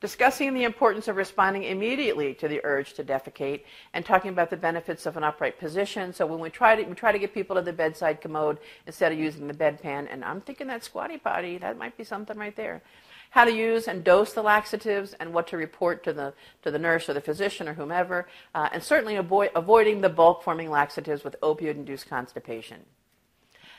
[0.00, 4.56] discussing the importance of responding immediately to the urge to defecate, and talking about the
[4.56, 6.12] benefits of an upright position.
[6.12, 9.12] So when we try to we try to get people to the bedside commode instead
[9.12, 12.56] of using the bedpan, and I'm thinking that squatty potty that might be something right
[12.56, 12.82] there.
[13.30, 16.78] How to use and dose the laxatives, and what to report to the to the
[16.78, 21.24] nurse or the physician or whomever, uh, and certainly avoid, avoiding the bulk forming laxatives
[21.24, 22.84] with opioid-induced constipation.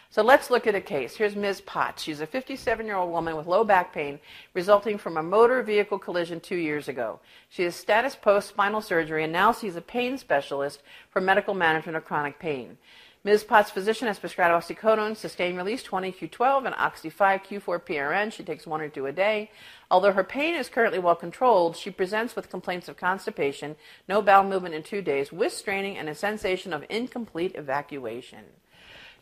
[0.10, 1.16] So let's look at a case.
[1.16, 1.62] Here's Ms.
[1.62, 2.04] Potts.
[2.04, 4.20] She's a 57 year old woman with low back pain
[4.54, 7.20] resulting from a motor vehicle collision two years ago.
[7.50, 11.98] She has status post spinal surgery and now sees a pain specialist for medical management
[11.98, 12.78] of chronic pain.
[13.26, 13.44] Ms.
[13.44, 18.32] Potts' physician has prescribed oxycodone, sustained release 20Q12, and Oxy 5Q4 PRN.
[18.32, 19.50] She takes one or two a day.
[19.90, 24.48] Although her pain is currently well controlled, she presents with complaints of constipation, no bowel
[24.48, 28.44] movement in two days, with straining, and a sensation of incomplete evacuation.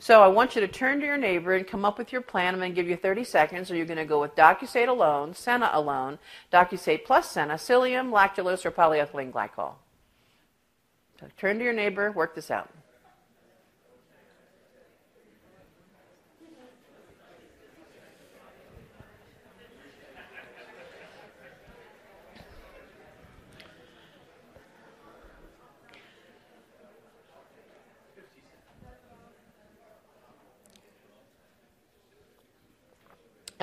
[0.03, 2.53] So I want you to turn to your neighbor and come up with your plan.
[2.53, 3.71] I'm going to give you 30 seconds.
[3.71, 6.19] Or you're going to go with Docusate alone, Senna alone,
[6.51, 9.75] Docusate plus Senna, psyllium, lactulose, or polyethylene glycol.
[11.21, 12.69] So turn to your neighbor, work this out.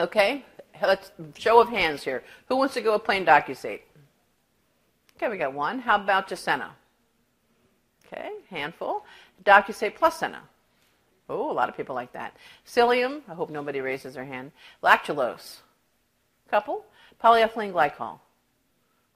[0.00, 0.46] Okay,
[0.80, 2.22] let's show of hands here.
[2.48, 3.82] Who wants to go with plain DocuSate?
[5.14, 5.78] Okay, we got one.
[5.78, 6.70] How about Jacenna?
[8.06, 9.04] Okay, handful.
[9.44, 10.40] DocuSate plus Senna.
[11.28, 12.34] Oh, a lot of people like that.
[12.66, 13.20] Psyllium.
[13.28, 14.52] I hope nobody raises their hand.
[14.82, 15.58] Lactulose.
[16.50, 16.86] Couple.
[17.22, 18.20] Polyethylene glycol.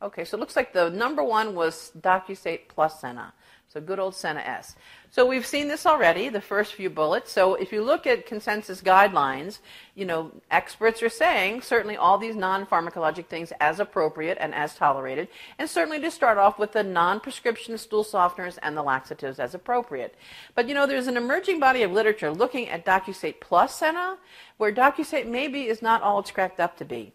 [0.03, 3.33] Okay, so it looks like the number one was DocuSate plus Senna.
[3.69, 4.77] So good old Senna S.
[5.11, 7.33] So we've seen this already, the first few bullets.
[7.33, 9.59] So if you look at consensus guidelines,
[9.97, 15.27] you know, experts are saying certainly all these non-pharmacologic things as appropriate and as tolerated,
[15.59, 20.15] and certainly to start off with the non-prescription stool softeners and the laxatives as appropriate.
[20.55, 24.19] But you know, there's an emerging body of literature looking at DocuSate plus Senna,
[24.57, 27.13] where DocuSate maybe is not all it's cracked up to be.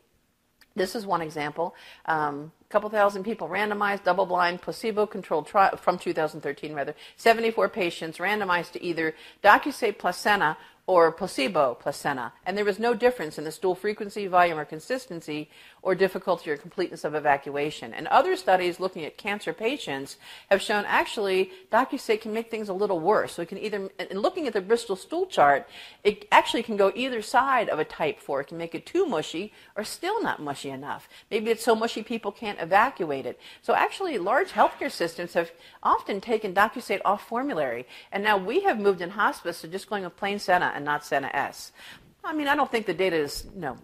[0.75, 1.73] This is one example.
[2.05, 6.95] Um, couple thousand people randomized, double-blind, placebo-controlled trial from 2013 rather.
[7.17, 10.57] 74 patients randomized to either DocuSate plus Senna
[10.89, 12.33] or placebo placenta.
[12.47, 15.47] And there was no difference in the stool frequency, volume, or consistency,
[15.83, 17.93] or difficulty or completeness of evacuation.
[17.93, 20.17] And other studies looking at cancer patients
[20.49, 23.33] have shown actually DocuSate can make things a little worse.
[23.33, 25.69] So it can either, in looking at the Bristol stool chart,
[26.03, 28.41] it actually can go either side of a type 4.
[28.41, 31.07] It can make it too mushy or still not mushy enough.
[31.29, 33.39] Maybe it's so mushy people can't evacuate it.
[33.61, 35.51] So actually, large healthcare systems have
[35.83, 40.03] often taken DocuSate off formulary, and now we have moved in hospice to just going
[40.03, 41.71] with plain Senna and not Senna S.
[42.23, 43.77] I mean, I don't think the data is you know,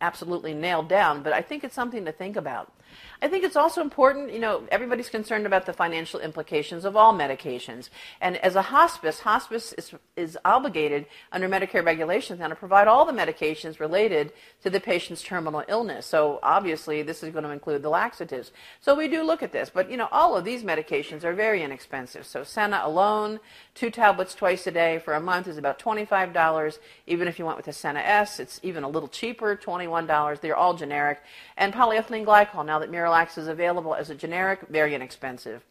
[0.00, 2.72] absolutely nailed down, but I think it's something to think about.
[3.22, 7.14] I think it's also important, you know, everybody's concerned about the financial implications of all
[7.14, 7.88] medications.
[8.20, 13.06] And as a hospice, hospice is, is obligated under Medicare regulations now to provide all
[13.06, 16.04] the medications related to the patient's terminal illness.
[16.04, 18.52] So obviously, this is going to include the laxatives.
[18.80, 19.70] So we do look at this.
[19.72, 22.26] But, you know, all of these medications are very inexpensive.
[22.26, 23.40] So Senna alone,
[23.74, 26.78] two tablets twice a day for a month is about $25.
[27.06, 30.40] Even if you went with the Senna S, it's even a little cheaper, $21.
[30.40, 31.20] They're all generic.
[31.56, 35.62] And polyethylene glycol, now that Mira Miralax is available as a generic, very inexpensive.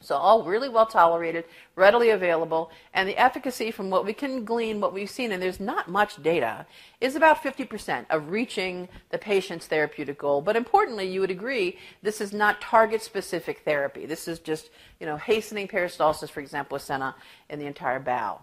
[0.00, 1.44] So all really well tolerated,
[1.76, 5.60] readily available, and the efficacy from what we can glean, what we've seen, and there's
[5.60, 6.66] not much data,
[7.00, 10.42] is about 50% of reaching the patient's therapeutic goal.
[10.42, 14.04] But importantly, you would agree this is not target-specific therapy.
[14.04, 17.14] This is just, you know, hastening peristalsis, for example, with Senna
[17.48, 18.42] in the entire bowel.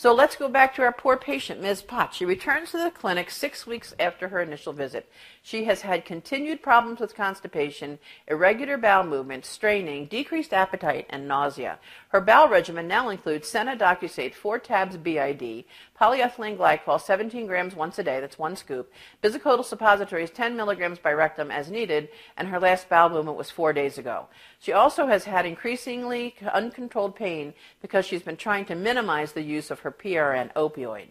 [0.00, 1.82] So let's go back to our poor patient, Ms.
[1.82, 2.16] Potts.
[2.16, 5.12] She returns to the clinic six weeks after her initial visit.
[5.42, 11.78] She has had continued problems with constipation, irregular bowel movement, straining, decreased appetite, and nausea.
[12.08, 15.64] Her bowel regimen now includes Senna Docusate 4 tabs BID,
[16.00, 18.90] polyethylene glycol 17 grams once a day, that's one scoop,
[19.22, 23.72] bisacodyl suppositories 10 milligrams by rectum as needed, and her last bowel movement was four
[23.72, 24.26] days ago.
[24.58, 29.70] She also has had increasingly uncontrolled pain because she's been trying to minimize the use
[29.70, 31.08] of her PRN opioid.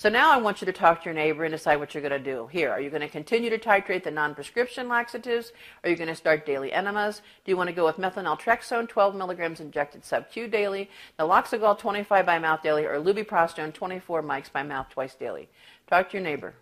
[0.00, 2.10] So now I want you to talk to your neighbor and decide what you're going
[2.10, 2.46] to do.
[2.46, 5.52] Here, are you going to continue to titrate the non-prescription laxatives?
[5.84, 7.20] Are you going to start daily enemas?
[7.44, 12.38] Do you want to go with methylnaltrexone, 12 milligrams injected sub-Q daily, naloxegol 25 by
[12.38, 15.50] mouth daily, or lubiprostone 24 mics by mouth twice daily?
[15.86, 16.54] Talk to your neighbor.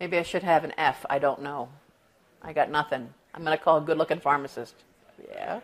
[0.00, 1.04] Maybe I should have an F.
[1.10, 1.68] I don't know.
[2.42, 3.12] I got nothing.
[3.34, 4.74] I'm going to call a good looking pharmacist.
[5.28, 5.60] Yeah.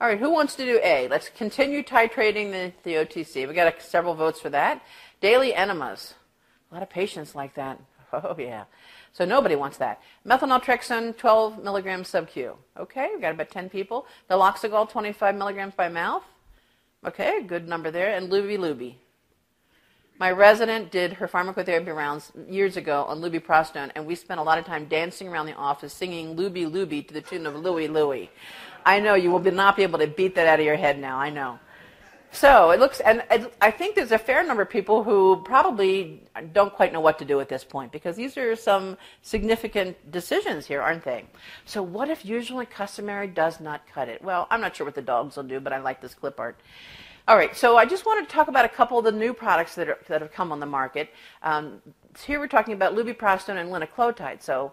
[0.00, 1.06] All right, who wants to do A?
[1.06, 3.46] Let's continue titrating the, the OTC.
[3.46, 4.82] We got a, several votes for that.
[5.20, 6.14] Daily enemas.
[6.70, 7.78] A lot of patients like that.
[8.14, 8.64] Oh, yeah.
[9.14, 10.02] So nobody wants that.
[10.26, 12.58] Methylnaltrexone, 12 milligrams sub-Q.
[12.78, 14.06] Okay, we've got about 10 people.
[14.28, 16.22] Naloxegol, 25 milligrams by mouth.
[17.04, 18.14] Okay, good number there.
[18.14, 18.94] And Luby Luby.
[20.18, 24.42] My resident did her pharmacotherapy rounds years ago on luby lubiprostone, and we spent a
[24.42, 27.88] lot of time dancing around the office singing Luby Luby to the tune of Louie
[27.88, 28.30] Louie.
[28.84, 31.18] I know you will not be able to beat that out of your head now.
[31.18, 31.58] I know.
[32.34, 33.22] So it looks, and
[33.60, 36.22] I think there's a fair number of people who probably
[36.54, 40.64] don't quite know what to do at this point because these are some significant decisions
[40.66, 41.26] here, aren't they?
[41.66, 44.24] So what if usually customary does not cut it?
[44.24, 46.58] Well, I'm not sure what the dogs will do, but I like this clip art.
[47.28, 49.74] All right, so I just wanted to talk about a couple of the new products
[49.74, 51.10] that, are, that have come on the market.
[51.42, 51.82] Um,
[52.24, 54.42] here we're talking about lubiprostone and linaclotide.
[54.42, 54.72] So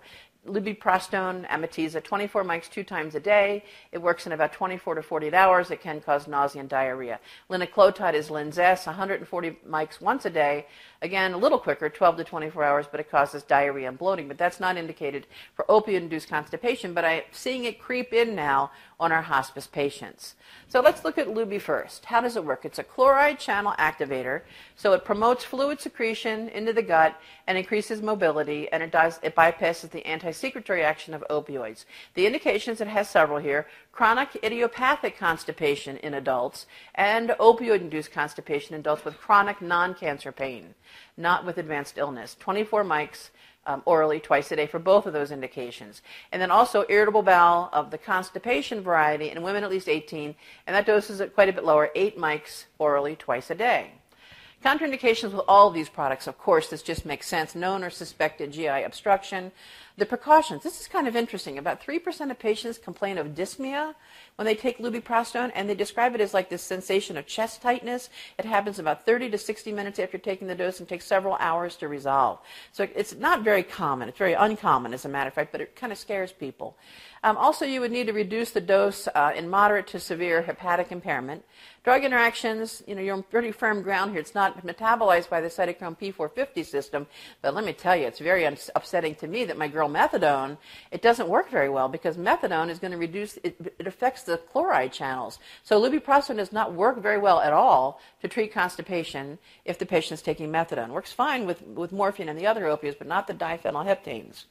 [0.50, 3.64] lubiprostone, Amitiza, 24 mics two times a day.
[3.92, 5.72] It works in about 24 to 48 hours.
[5.72, 7.20] It can cause nausea and diarrhea.
[7.50, 10.66] Linaclotide is Linzess, 140 mics once a day.
[11.02, 14.28] Again, a little quicker, 12 to 24 hours, but it causes diarrhea and bloating.
[14.28, 19.14] But that's not indicated for opioid-induced constipation, but I'm seeing it creep in now on
[19.14, 20.36] our hospice patients.
[20.68, 22.04] So let's look at Luby first.
[22.04, 22.66] How does it work?
[22.66, 24.42] It's a chloride channel activator,
[24.76, 29.38] so it promotes fluid secretion into the gut and increases mobility, and it, does, it
[29.38, 31.86] bypasses the anti-secretory action of opioids.
[32.16, 33.68] The indications, it has several here,
[34.00, 40.74] chronic idiopathic constipation in adults and opioid-induced constipation in adults with chronic non-cancer pain
[41.18, 42.38] not with advanced illness.
[42.40, 43.30] 24 mics
[43.66, 46.02] um, orally twice a day for both of those indications.
[46.32, 50.34] And then also irritable bowel of the constipation variety in women at least 18,
[50.66, 53.92] and that dose is quite a bit lower, 8 mics orally twice a day.
[54.64, 57.56] Contraindications with all of these products, of course, this just makes sense.
[57.56, 59.54] Known or suspected GI obstruction.
[60.00, 61.58] The precautions, this is kind of interesting.
[61.58, 63.96] About 3% of patients complain of dyspnea
[64.38, 68.10] when they take lubiprostone, and they describe it as like this sensation of chest tightness.
[68.38, 71.76] It happens about 30 to 60 minutes after taking the dose and takes several hours
[71.78, 72.40] to resolve.
[72.72, 74.08] So it's not very common.
[74.08, 76.78] It's very uncommon, as a matter of fact, but it kind of scares people.
[77.22, 80.94] Um, also, you would need to reduce the dose uh, in moderate to severe hepatic
[80.94, 81.44] impairment.
[81.84, 84.22] Drug interactions, you know, you're on pretty firm ground here.
[84.22, 87.08] It's not metabolized by the cytochrome P450 system,
[87.42, 90.58] but let me tell you, it's very upsetting to me that my girl methadone,
[90.91, 94.38] it doesn't work very well because methadone is going to reduce, it, it affects the
[94.38, 95.39] chloride channels.
[95.63, 100.19] So lubiprostone does not work very well at all to treat constipation if the patient
[100.19, 100.89] is taking methadone.
[100.89, 104.45] Works fine with, with morphine and the other opioids, but not the diphenylheptanes.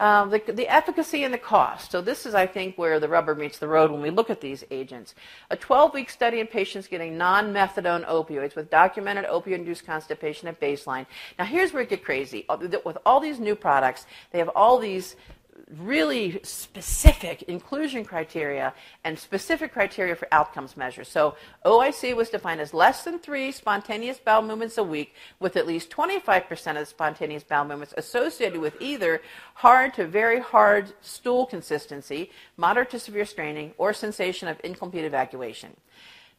[0.00, 1.90] Um, the, the efficacy and the cost.
[1.90, 4.40] So this is, I think, where the rubber meets the road when we look at
[4.40, 5.14] these agents.
[5.50, 11.04] A 12-week study in patients getting non-methadone opioids with documented opioid-induced constipation at baseline.
[11.38, 12.46] Now here's where it gets crazy.
[12.82, 15.16] With all these new products, they have all these
[15.78, 21.08] really specific inclusion criteria and specific criteria for outcomes measures.
[21.08, 25.66] So OIC was defined as less than three spontaneous bowel movements a week with at
[25.66, 29.20] least 25% of the spontaneous bowel movements associated with either
[29.54, 35.76] hard to very hard stool consistency, moderate to severe straining, or sensation of incomplete evacuation.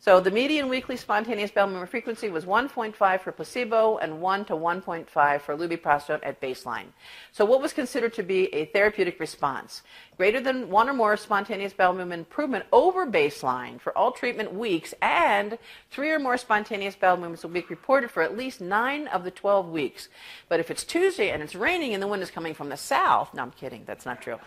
[0.02, 4.54] So the median weekly spontaneous bowel movement frequency was 1.5 for placebo and 1 to
[4.54, 6.88] 1.5 for lubiprostone at baseline.
[7.32, 9.84] So what was considered to be a therapeutic response?
[10.18, 14.96] Greater than one or more spontaneous bowel movement improvement over baseline for all treatment weeks
[15.04, 15.60] and
[15.92, 19.30] three or more spontaneous bowel movements a week reported for at least nine of the
[19.30, 20.10] 12 weeks.
[20.50, 23.36] But if it's Tuesday and it's raining and the wind is coming from the south,
[23.36, 24.40] no, I'm kidding, that's not true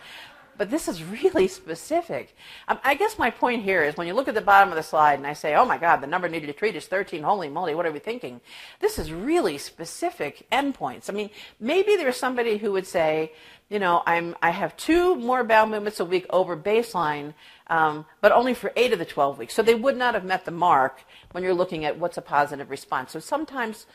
[0.57, 2.35] but this is really specific.
[2.67, 4.83] Um, I guess my point here is when you look at the bottom of the
[4.83, 7.49] slide and I say, oh my God, the number needed to treat is 13, holy
[7.49, 8.41] moly, what are we thinking?
[8.79, 11.09] This is really specific endpoints.
[11.09, 13.31] I mean, maybe there's somebody who would say,
[13.69, 17.33] you know, I'm, I have two more bowel movements a week over baseline,
[17.67, 19.55] um, but only for eight of the 12 weeks.
[19.55, 22.69] So they would not have met the mark when you're looking at what's a positive
[22.69, 23.11] response.
[23.11, 23.87] So sometimes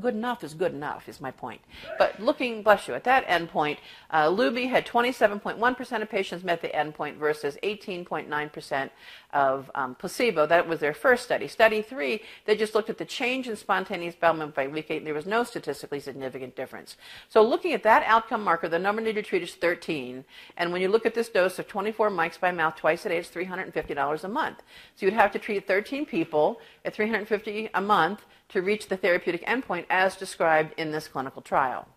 [0.00, 1.60] good enough is good enough, is my point.
[1.98, 3.78] But looking, bless you, at that endpoint,
[4.10, 8.90] uh, Luby had 27.1% of patients met the endpoint versus 18.9%
[9.32, 10.46] of um, placebo.
[10.46, 11.48] That was their first study.
[11.48, 15.04] Study three, they just looked at the change in spontaneous bowel movement by week eight.
[15.04, 16.96] There was no statistically significant difference.
[17.28, 20.24] So looking at that outcome marker, the number needed to treat is 13.
[20.56, 23.18] And when you look at this dose of 24 mics by mouth twice a day,
[23.18, 24.62] it's $350 a month.
[24.94, 29.44] So you'd have to treat 13 people at 350 a month to reach the therapeutic
[29.46, 31.88] endpoint as described in this clinical trial.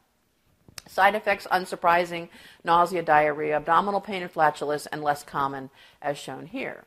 [0.87, 2.29] Side effects unsurprising
[2.63, 5.69] nausea, diarrhea, abdominal pain, and flatulence, and less common
[6.01, 6.85] as shown here.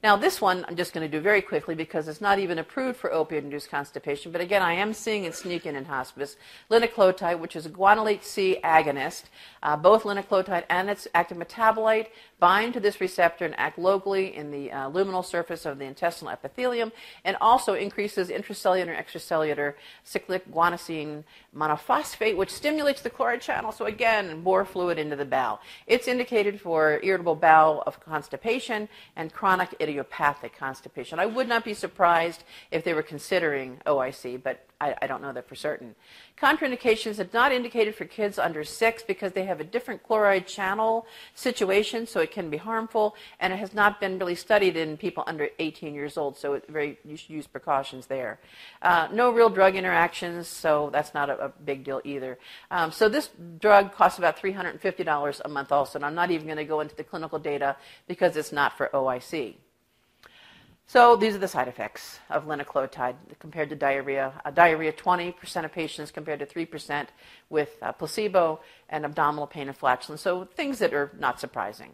[0.00, 2.98] Now, this one I'm just going to do very quickly because it's not even approved
[2.98, 4.30] for opioid-induced constipation.
[4.30, 6.36] But again, I am seeing it sneak in in hospice.
[6.70, 9.24] Linaclotide, which is a guanylate C agonist,
[9.60, 12.08] uh, both linaclotide and its active metabolite
[12.40, 16.32] bind to this receptor and act locally in the uh, luminal surface of the intestinal
[16.32, 16.92] epithelium,
[17.24, 19.74] and also increases intracellular and extracellular
[20.04, 21.24] cyclic guanosine
[21.56, 23.72] monophosphate, which stimulates the chloride channel.
[23.72, 25.60] So again, more fluid into the bowel.
[25.86, 31.18] It's indicated for irritable bowel of constipation and chronic idiopathic constipation.
[31.18, 35.32] I would not be surprised if they were considering OIC, but I, I, don't know
[35.32, 35.96] that for certain.
[36.40, 41.06] Contraindications are not indicated for kids under six because they have a different chloride channel
[41.34, 45.24] situation, so it can be harmful, and it has not been really studied in people
[45.26, 48.38] under 18 years old, so it very, you should use precautions there.
[48.80, 52.38] Uh, no real drug interactions, so that's not a, a big deal either.
[52.70, 56.58] Um, so this drug costs about $350 a month also, and I'm not even going
[56.58, 59.56] to go into the clinical data because it's not for OIC.
[60.88, 64.32] So these are the side effects of linaclotide compared to diarrhea.
[64.54, 67.08] Diarrhea, 20% of patients compared to 3%
[67.50, 70.22] with uh, placebo, and abdominal pain and flatulence.
[70.22, 71.92] So things that are not surprising.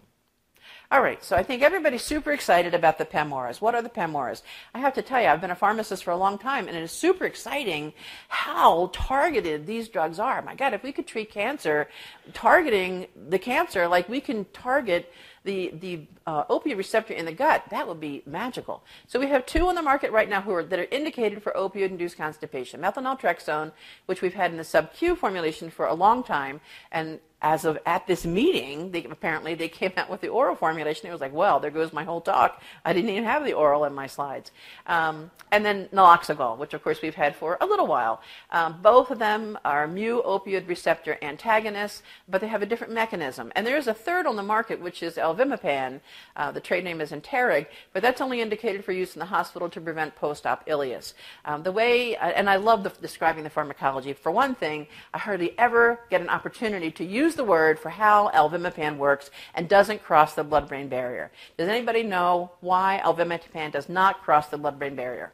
[0.92, 3.61] All right, so I think everybody's super excited about the PAMORAs.
[3.61, 4.42] What are the PAMORAs?
[4.74, 6.83] I have to tell you, I've been a pharmacist for a long time, and it
[6.83, 7.92] is super exciting
[8.28, 10.40] how targeted these drugs are.
[10.42, 11.88] My God, if we could treat cancer,
[12.33, 15.12] targeting the cancer like we can target
[15.44, 18.83] the, the uh, opioid receptor in the gut, that would be magical.
[19.07, 22.16] So we have two on the market right now are, that are indicated for opioid-induced
[22.16, 22.80] constipation.
[22.80, 23.70] Methyl
[24.07, 28.07] which we've had in the sub-Q formulation for a long time, and as of at
[28.07, 31.07] this meeting, they, apparently they came out with the oral formulation.
[31.07, 32.62] It was like, well, there goes my whole talk.
[32.87, 34.50] I didn't even have the oral in my slides.
[34.87, 38.22] Um, and then naloxegol, which of course we've had for a little while.
[38.50, 43.52] Um, both of them are mu opioid receptor antagonists, but they have a different mechanism.
[43.54, 46.01] And there is a third on the market, which is alvimopan.
[46.37, 49.68] Uh, the trade name is Entereg, but that's only indicated for use in the hospital
[49.68, 51.14] to prevent post-op ileus.
[51.44, 54.12] Um, the way, uh, and I love the, describing the pharmacology.
[54.12, 58.31] For one thing, I hardly ever get an opportunity to use the word for how
[58.31, 61.31] alvimopan works and doesn't cross the blood-brain barrier.
[61.57, 65.33] Does anybody know why alvimopan does not cross the blood-brain barrier?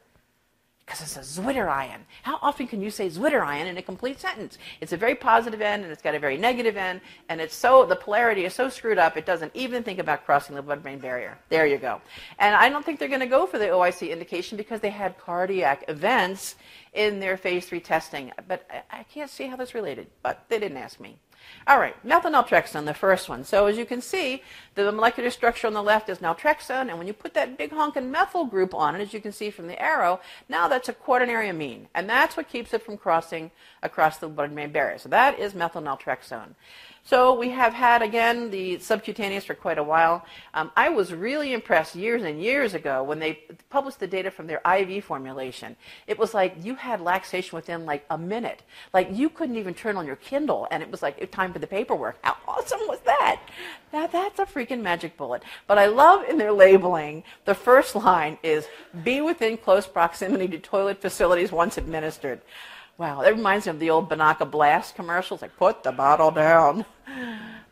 [0.90, 1.98] Because it's a zwitterion.
[2.24, 4.58] How often can you say zwitterion in a complete sentence?
[4.80, 7.86] It's a very positive end and it's got a very negative end, and it's so
[7.86, 11.38] the polarity is so screwed up it doesn't even think about crossing the blood-brain barrier.
[11.48, 12.00] There you go.
[12.40, 15.16] And I don't think they're going to go for the OIC indication because they had
[15.16, 16.56] cardiac events
[16.92, 18.32] in their phase three testing.
[18.48, 20.08] But I can't see how that's related.
[20.24, 21.20] But they didn't ask me.
[21.66, 23.44] All right, methylnaltrexone, the first one.
[23.44, 24.42] So as you can see,
[24.74, 28.10] the molecular structure on the left is naltrexone, and when you put that big honkin'
[28.10, 31.48] methyl group on it, as you can see from the arrow, now that's a quaternary
[31.48, 33.50] amine, and that's what keeps it from crossing
[33.82, 34.98] across the blood-brain barrier.
[34.98, 36.54] So that is methylnaltrexone.
[37.02, 40.24] So we have had, again, the subcutaneous for quite a while.
[40.54, 44.46] Um, I was really impressed years and years ago when they published the data from
[44.46, 45.76] their IV formulation.
[46.06, 48.62] It was like you had laxation within like a minute.
[48.92, 51.66] Like you couldn't even turn on your Kindle and it was like time for the
[51.66, 52.18] paperwork.
[52.22, 53.40] How awesome was that?
[53.92, 55.42] Now that's a freaking magic bullet.
[55.66, 58.66] But I love in their labeling, the first line is
[59.04, 62.40] be within close proximity to toilet facilities once administered.
[62.98, 66.84] Wow, that reminds me of the old Binaca Blast commercials, like put the bottle down.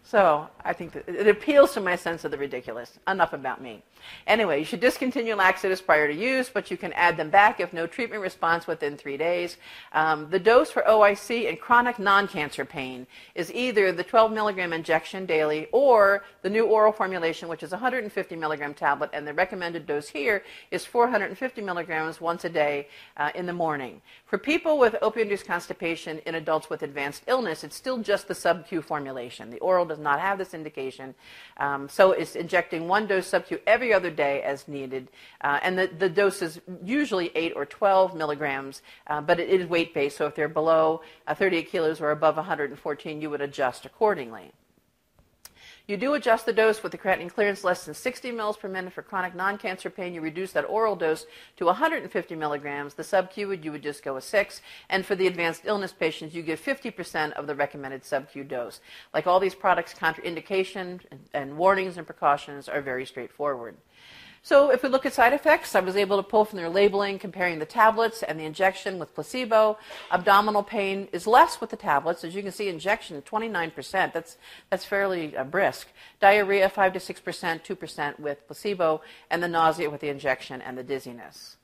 [0.03, 2.99] So I think it appeals to my sense of the ridiculous.
[3.09, 3.83] Enough about me.
[4.27, 7.73] Anyway, you should discontinue laxatives prior to use, but you can add them back if
[7.73, 9.57] no treatment response within three days.
[9.93, 15.25] Um, the dose for OIC and chronic non-cancer pain is either the 12 milligram injection
[15.25, 20.09] daily or the new oral formulation, which is 150 milligram tablet, and the recommended dose
[20.09, 24.03] here is 450 milligrams once a day uh, in the morning.
[24.27, 28.83] For people with opioid-induced constipation in adults with advanced illness, it's still just the sub-Q
[28.83, 29.49] formulation.
[29.49, 31.15] The oral does not have this indication,
[31.57, 35.09] um, so it's injecting one dose every every other day as needed.
[35.41, 39.67] Uh, and the, the dose is usually 8 or 12 milligrams, uh, but it is
[39.67, 40.17] weight based.
[40.17, 44.53] So if they're below uh, 38 kilos or above 114, you would adjust accordingly.
[45.89, 48.93] You do adjust the dose with the creatinine clearance less than 60 mL per minute
[48.93, 50.13] for chronic non-cancer pain.
[50.13, 51.25] You reduce that oral dose
[51.57, 52.93] to 150 milligrams.
[52.93, 54.61] The sub-Q would you would just go with six.
[54.91, 58.83] And for the advanced illness patients, you give 50% of the recommended sub-Q dose.
[59.15, 63.79] Like all these products, contraindication and, and warnings and precautions are very straightforward.
[64.43, 67.19] So if we look at side effects, I was able to pull from their labeling
[67.19, 69.79] comparing the tablets and the injection with placebo.
[70.11, 72.25] Abdominal pain is less with the tablets.
[72.25, 74.13] As you can see, injection 29%.
[74.13, 74.37] That's,
[74.71, 75.89] that's fairly uh, brisk.
[76.21, 80.83] Diarrhea 5 to 6%, 2% with placebo, and the nausea with the injection and the
[80.83, 81.57] dizziness.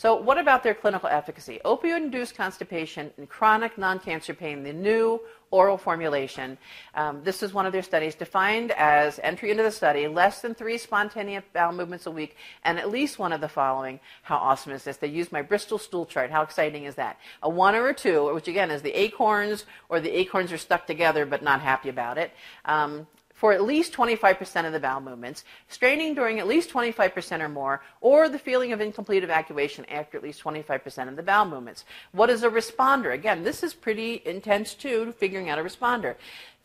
[0.00, 1.60] So, what about their clinical efficacy?
[1.62, 5.20] Opioid induced constipation and chronic non cancer pain, the new
[5.50, 6.56] oral formulation.
[6.94, 10.54] Um, this is one of their studies defined as entry into the study less than
[10.54, 13.98] three spontaneous bowel movements a week and at least one of the following.
[14.22, 14.96] How awesome is this?
[14.96, 16.30] They use my Bristol stool chart.
[16.30, 17.18] How exciting is that?
[17.42, 20.86] A one or a two, which again is the acorns or the acorns are stuck
[20.86, 22.30] together but not happy about it.
[22.64, 23.06] Um,
[23.40, 27.80] for at least 25% of the bowel movements, straining during at least 25% or more,
[28.02, 31.86] or the feeling of incomplete evacuation after at least 25% of the bowel movements.
[32.12, 33.14] What is a responder?
[33.14, 36.16] Again, this is pretty intense too, figuring out a responder.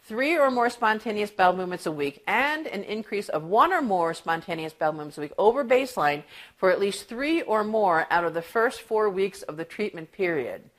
[0.03, 4.13] Three or more spontaneous bowel movements a week and an increase of one or more
[4.13, 6.23] spontaneous bowel movements a week over baseline
[6.57, 10.11] for at least three or more out of the first four weeks of the treatment
[10.11, 10.69] period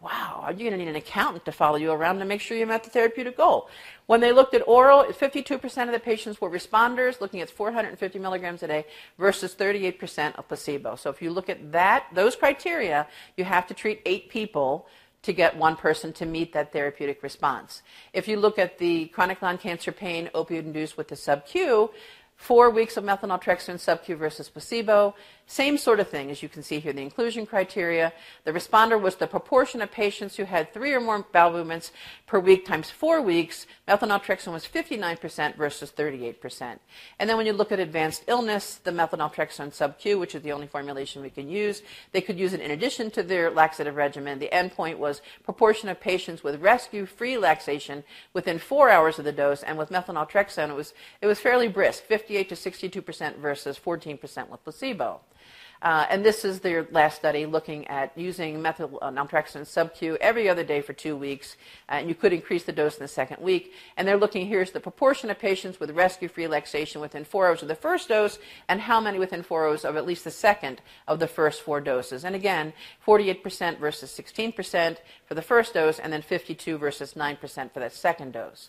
[0.00, 2.56] wow, are you going to need an accountant to follow you around to make sure
[2.56, 3.68] you met the therapeutic goal?
[4.06, 8.62] When they looked at oral, 52% of the patients were responders, looking at 450 milligrams
[8.62, 8.86] a day
[9.18, 10.96] versus 38% of placebo.
[10.96, 14.86] So if you look at that, those criteria, you have to treat eight people
[15.22, 17.82] to get one person to meet that therapeutic response.
[18.14, 21.90] If you look at the chronic non-cancer pain opioid induced with the sub-Q,
[22.36, 25.14] four weeks of methylnaltrexone sub-Q versus placebo,
[25.50, 28.12] same sort of thing as you can see here, the inclusion criteria.
[28.44, 31.90] The responder was the proportion of patients who had three or more bowel movements
[32.28, 33.66] per week times four weeks.
[33.88, 36.78] Methylnaltrexone was 59% versus 38%.
[37.18, 40.68] And then when you look at advanced illness, the methylnaltrexone sub-Q, which is the only
[40.68, 41.82] formulation we can use,
[42.12, 44.38] they could use it in addition to their laxative regimen.
[44.38, 49.64] The endpoint was proportion of patients with rescue-free laxation within four hours of the dose,
[49.64, 54.62] and with methylnaltrexone, it was, it was fairly brisk, 58 to 62% versus 14% with
[54.62, 55.20] placebo.
[55.82, 60.48] Uh, and this is their last study looking at using methyl uh, naltrexone sub-Q every
[60.48, 61.56] other day for two weeks.
[61.88, 63.72] Uh, and you could increase the dose in the second week.
[63.96, 67.68] And they're looking here's the proportion of patients with rescue-free laxation within four hours of
[67.68, 71.18] the first dose and how many within four hours of at least the second of
[71.18, 72.24] the first four doses.
[72.24, 72.74] And again,
[73.06, 78.32] 48% versus 16% for the first dose and then 52 versus 9% for that second
[78.32, 78.68] dose.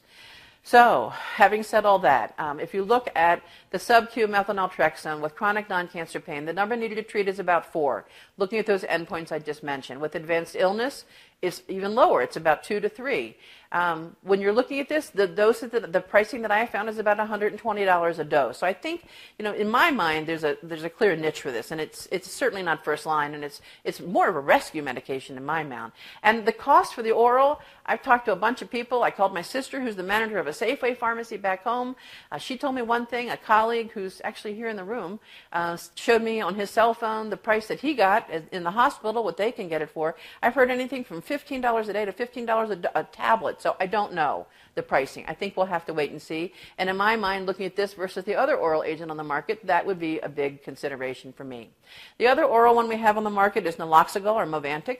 [0.64, 3.41] So, having said all that, um, if you look at
[3.72, 8.05] the sub-Q methylnaltrexone with chronic non-cancer pain, the number needed to treat is about four.
[8.38, 9.99] Looking at those endpoints I just mentioned.
[9.99, 11.05] With advanced illness,
[11.42, 12.22] it's even lower.
[12.22, 13.38] It's about two to three.
[13.74, 18.20] Um, when you're looking at this, the the pricing that I found is about $120
[18.20, 18.58] a dose.
[18.58, 19.06] So I think,
[19.39, 22.06] you know, in my mind, there's a there's a clear niche for this, and it's
[22.12, 25.64] it's certainly not first line, and it's it's more of a rescue medication in my
[25.64, 25.94] mind.
[26.22, 29.04] And the cost for the oral, I've talked to a bunch of people.
[29.04, 31.96] I called my sister, who's the manager of a Safeway pharmacy back home.
[32.30, 33.30] Uh, she told me one thing.
[33.30, 35.22] A colleague who's actually here in the room
[35.54, 39.24] uh, showed me on his cell phone the price that he got in the hospital,
[39.24, 40.16] what they can get it for.
[40.44, 43.62] I've heard anything from $15 a day to $15 a, a tablet.
[43.62, 45.26] So I don't know the pricing.
[45.28, 46.54] I think we'll have to wait and see.
[46.78, 49.66] And in my mind, looking at this versus the other oral agent on the market,
[49.66, 51.70] that would be a big consideration for me.
[52.18, 55.00] The other oral one we have on the market is naloxegol or Movantik.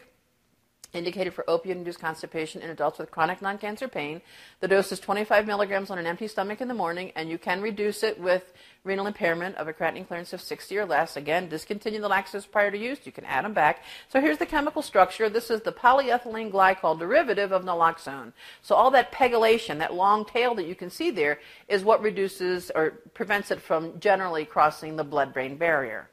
[0.94, 4.22] Indicated for opioid-induced constipation in adults with chronic non-cancer pain.
[4.60, 7.62] The dose is 25 milligrams on an empty stomach in the morning, and you can
[7.62, 11.16] reduce it with renal impairment of a creatinine clearance of 60 or less.
[11.16, 13.00] Again, discontinue the laxatives prior to use.
[13.04, 13.84] You can add them back.
[14.10, 15.30] So here's the chemical structure.
[15.30, 18.34] This is the polyethylene glycol derivative of naloxone.
[18.62, 22.72] So all that pegylation, that long tail that you can see there, is what reduces
[22.74, 26.10] or prevents it from generally crossing the blood-brain barrier.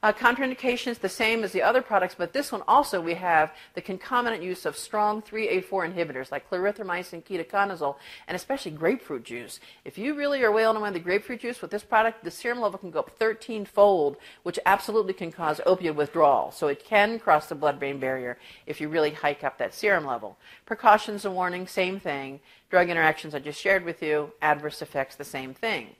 [0.00, 3.80] Uh, contraindications the same as the other products, but this one also we have the
[3.80, 7.96] concomitant use of strong 3A4 inhibitors like clarithromycin, ketoconazole,
[8.28, 9.58] and especially grapefruit juice.
[9.84, 12.78] If you really are wailing away the grapefruit juice with this product, the serum level
[12.78, 16.52] can go up 13-fold, which absolutely can cause opioid withdrawal.
[16.52, 20.38] So it can cross the blood-brain barrier if you really hike up that serum level.
[20.64, 22.38] Precautions and warnings, same thing.
[22.70, 24.32] Drug interactions I just shared with you.
[24.42, 25.96] Adverse effects, the same thing.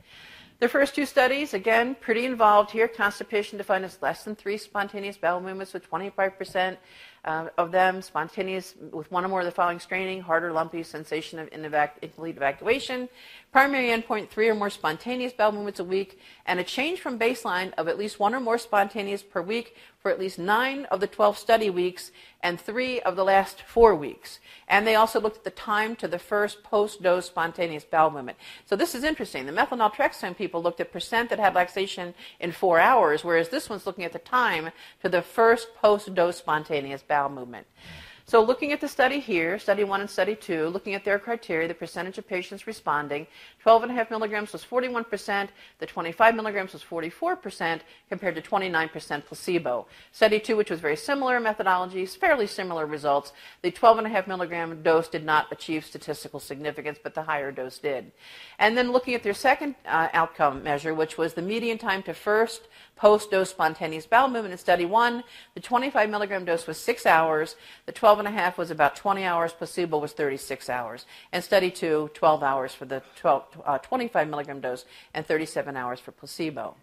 [0.60, 2.88] The first two studies, again, pretty involved here.
[2.88, 6.76] Constipation defined as less than three spontaneous bowel movements with 25%
[7.24, 11.38] uh, of them spontaneous with one or more of the following straining, harder, lumpy sensation
[11.38, 13.08] of incomplete evacuation.
[13.50, 17.72] Primary endpoint, three or more spontaneous bowel movements a week, and a change from baseline
[17.78, 21.06] of at least one or more spontaneous per week for at least nine of the
[21.06, 24.38] 12 study weeks and three of the last four weeks.
[24.68, 28.36] And they also looked at the time to the first post-dose spontaneous bowel movement.
[28.66, 29.46] So this is interesting.
[29.46, 33.86] The methylnaltrexone people looked at percent that had laxation in four hours, whereas this one's
[33.86, 34.72] looking at the time
[35.02, 37.66] to the first post-dose spontaneous bowel movement.
[38.28, 41.66] So looking at the study here, study one and study two, looking at their criteria,
[41.66, 43.26] the percentage of patients responding,
[43.64, 45.48] 12.5 milligrams was 41%,
[45.78, 49.86] the 25 milligrams was 44%, compared to 29% placebo.
[50.12, 55.24] Study two, which was very similar methodologies, fairly similar results, the 12.5 milligram dose did
[55.24, 58.12] not achieve statistical significance, but the higher dose did.
[58.58, 62.12] And then looking at their second uh, outcome measure, which was the median time to
[62.12, 62.68] first
[62.98, 65.24] post-dose spontaneous bowel movement in study one,
[65.54, 69.24] the 25 milligram dose was six hours, the 12 and a half was about 20
[69.24, 74.28] hours, placebo was 36 hours, and study two, 12 hours for the 12, uh, 25
[74.28, 74.84] milligram dose
[75.14, 76.74] and 37 hours for placebo.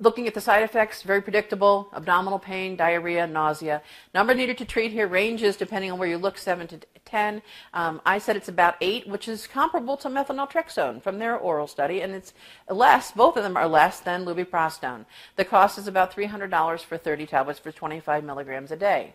[0.00, 3.80] Looking at the side effects, very predictable abdominal pain, diarrhea, nausea.
[4.12, 7.42] Number needed to treat here ranges depending on where you look 7 to 10.
[7.72, 12.00] Um, I said it's about 8, which is comparable to methylnaltrexone from their oral study,
[12.00, 12.32] and it's
[12.68, 15.04] less, both of them are less than lubiprostone.
[15.36, 19.14] The cost is about $300 for 30 tablets for 25 milligrams a day.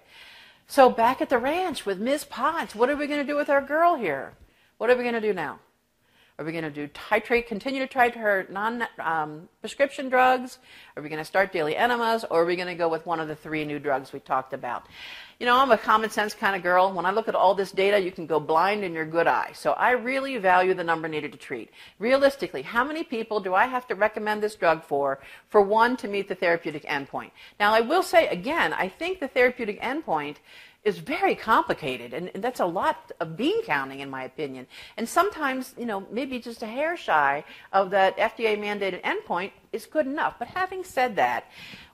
[0.68, 2.24] So back at the ranch with Ms.
[2.24, 4.34] Potts, what are we going to do with our girl here?
[4.78, 5.60] What are we going to do now?
[6.40, 10.60] Are we going to do titrate, continue to titrate her non-prescription um, drugs?
[10.96, 12.24] Are we going to start daily enemas?
[12.32, 14.54] Or are we going to go with one of the three new drugs we talked
[14.54, 14.86] about?
[15.40, 16.94] You know, I'm a common sense kind of girl.
[16.94, 19.52] When I look at all this data, you can go blind in your good eye.
[19.54, 21.72] So I really value the number needed to treat.
[21.98, 25.20] Realistically, how many people do I have to recommend this drug for,
[25.50, 27.32] for one to meet the therapeutic endpoint?
[27.60, 30.38] Now, I will say again, I think the therapeutic endpoint
[30.84, 34.66] is very complicated, and, and, that's a lot of bean counting, in my opinion.
[34.96, 39.86] And sometimes, you know, maybe just a hair shy of that FDA mandated endpoint is
[39.86, 40.36] good enough.
[40.40, 41.46] But having said that,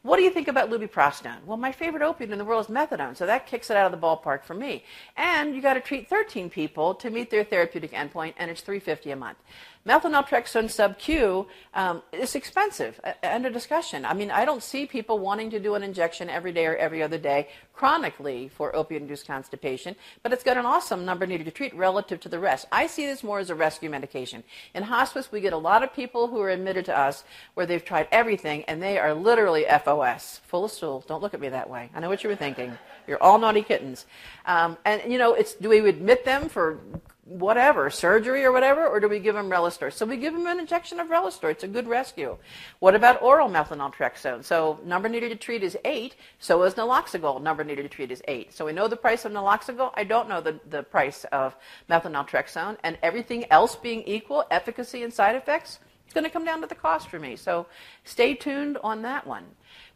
[0.05, 1.43] what do you think about lubiprostone?
[1.45, 3.99] Well, my favorite opiate in the world is methadone, so that kicks it out of
[3.99, 4.83] the ballpark for me.
[5.17, 9.09] And you got to treat 13 people to meet their therapeutic endpoint, and it's 350
[9.09, 9.39] a month.
[9.87, 12.99] Methylnaltrexone sub-Q um, is expensive.
[13.21, 14.03] End of discussion.
[14.03, 17.03] I mean, I don't see people wanting to do an injection every day or every
[17.03, 21.75] other day chronically for opioid-induced constipation, but it's got an awesome number needed to treat
[21.75, 22.65] relative to the rest.
[22.71, 24.43] I see this more as a rescue medication.
[24.73, 27.23] In hospice, we get a lot of people who are admitted to us
[27.53, 31.03] where they've tried everything, and they are literally FOS, full of stool.
[31.07, 31.89] Don't look at me that way.
[31.93, 32.77] I know what you were thinking.
[33.07, 34.05] You're all naughty kittens.
[34.45, 36.79] Um, and, you know, it's, do we admit them for
[37.25, 39.91] whatever, surgery or whatever, or do we give them Relistor?
[39.91, 41.49] So we give them an injection of Relistor.
[41.49, 42.37] It's a good rescue.
[42.79, 44.43] What about oral methylnaltrexone?
[44.43, 46.15] So number needed to treat is 8.
[46.39, 47.41] So is naloxegol.
[47.41, 48.53] Number needed to treat is 8.
[48.53, 49.91] So we know the price of naloxegol.
[49.95, 51.55] I don't know the, the price of
[51.89, 52.77] methylnaltrexone.
[52.83, 56.67] And everything else being equal, efficacy and side effects, it's going to come down to
[56.67, 57.35] the cost for me.
[57.35, 57.65] So
[58.03, 59.45] stay tuned on that one.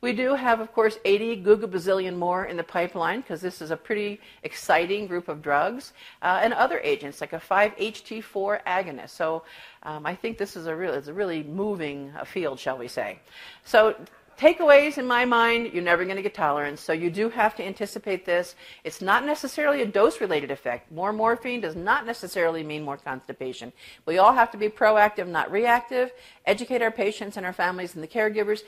[0.01, 3.77] We do have, of course, 80 gigabazillion more in the pipeline because this is a
[3.77, 9.09] pretty exciting group of drugs uh, and other agents like a 5-HT4 agonist.
[9.09, 9.43] So
[9.83, 12.87] um, I think this is a, real, it's a really moving uh, field, shall we
[12.87, 13.19] say.
[13.65, 13.95] So
[14.39, 17.63] takeaways in my mind, you're never going to get tolerance, so you do have to
[17.63, 18.55] anticipate this.
[18.85, 20.89] It's not necessarily a dose related effect.
[20.91, 23.73] More morphine does not necessarily mean more constipation.
[24.05, 26.13] We all have to be proactive, not reactive,
[26.45, 28.61] educate our patients and our families and the caregivers,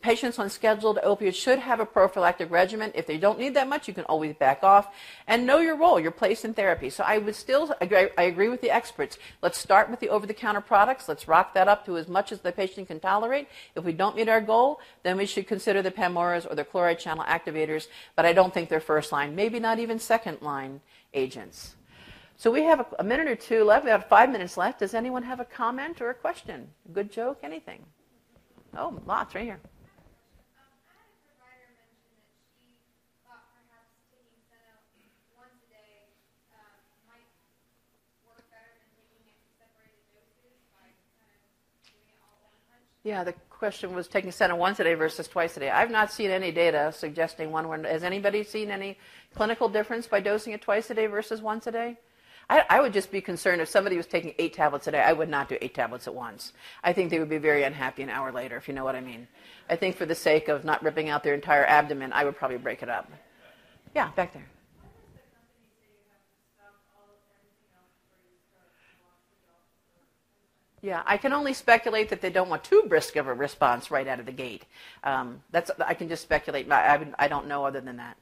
[0.00, 2.92] Patients on scheduled opioids should have a prophylactic regimen.
[2.94, 4.94] If they don't need that much, you can always back off
[5.26, 6.88] and know your role, your place in therapy.
[6.88, 9.18] So I would still agree, I agree with the experts.
[9.42, 11.08] Let's start with the over-the-counter products.
[11.08, 13.48] Let's rock that up to as much as the patient can tolerate.
[13.74, 17.00] If we don't meet our goal, then we should consider the Pamoras or the chloride
[17.00, 20.80] channel activators, but I don't think they're first line, maybe not even second line
[21.12, 21.74] agents.
[22.36, 23.84] So we have a, a minute or two left.
[23.84, 24.78] We have five minutes left.
[24.78, 26.68] Does anyone have a comment or a question?
[26.88, 27.40] A good joke?
[27.42, 27.82] Anything?
[28.76, 29.58] Oh, lots right here.
[43.08, 45.70] Yeah, the question was taking Senna once a day versus twice a day.
[45.70, 47.84] I've not seen any data suggesting one.
[47.84, 48.98] Has anybody seen any
[49.34, 51.96] clinical difference by dosing it twice a day versus once a day?
[52.50, 55.00] I, I, would just be concerned if somebody was taking eight tablets a day.
[55.00, 56.52] I would not do eight tablets at once.
[56.84, 59.00] I think they would be very unhappy an hour later, if you know what I
[59.00, 59.26] mean.
[59.70, 62.58] I think for the sake of not ripping out their entire abdomen, I would probably
[62.58, 63.10] break it up.
[63.94, 64.48] Yeah, back there.
[70.80, 74.06] Yeah, I can only speculate that they don't want too brisk of a response right
[74.06, 74.64] out of the gate.
[75.02, 76.70] Um, that's I can just speculate.
[76.70, 78.16] I, I, I don't know other than that.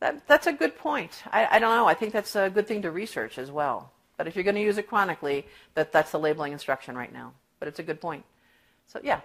[0.00, 1.22] That, that's a good point.
[1.32, 1.86] I, I, don't know.
[1.86, 3.90] I think that's a good thing to research as well.
[4.18, 7.32] But if you're going to use it chronically, that, that's the labeling instruction right now.
[7.58, 8.22] But it's a good point.
[8.86, 9.20] So, yeah.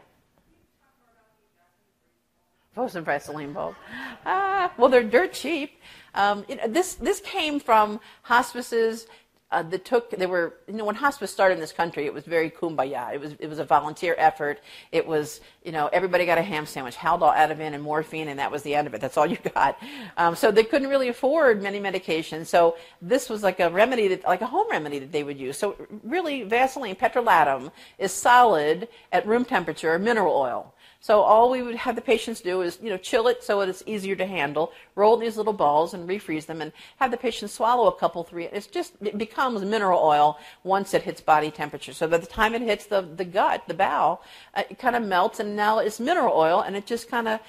[2.74, 3.76] Frozen Vaseline bulb.
[4.26, 5.82] Ah, well, they're dirt cheap.
[6.16, 9.08] Um, it, this, this came from hospices
[9.52, 12.24] uh, that took they were you know when hospice started in this country it was
[12.26, 13.14] very kumbaya.
[13.14, 14.60] It was it was a volunteer effort.
[14.92, 18.52] It was you know everybody got a ham sandwich haldol ativan and morphine and that
[18.52, 19.02] was the end of it.
[19.02, 19.80] That's all you got.
[20.18, 22.48] Um, so they couldn't really afford many medications.
[22.48, 25.58] So this was like a remedy that like a home remedy that they would use.
[25.58, 31.76] So really vaseline petrolatum is solid at room temperature mineral oil so all we would
[31.76, 35.16] have the patients do is, you know, chill it so it's easier to handle, roll
[35.16, 38.46] these little balls and refreeze them, and have the patient swallow a couple, three.
[38.46, 41.94] It's just it becomes mineral oil once it hits body temperature.
[41.94, 44.22] So by the time it hits the the gut, the bowel,
[44.54, 47.40] uh, it kind of melts, and now it's mineral oil, and it just kind of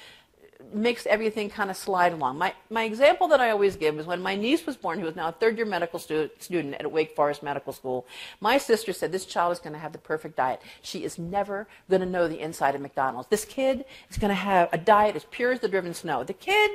[0.72, 2.38] makes everything kind of slide along.
[2.38, 5.16] My, my example that I always give is when my niece was born, who is
[5.16, 8.06] now a third year medical stu- student at Wake Forest Medical School,
[8.40, 10.61] my sister said this child is going to have the perfect diet.
[10.82, 13.28] She is never going to know the inside of McDonald's.
[13.28, 16.24] This kid is going to have a diet as pure as the driven snow.
[16.24, 16.70] The kid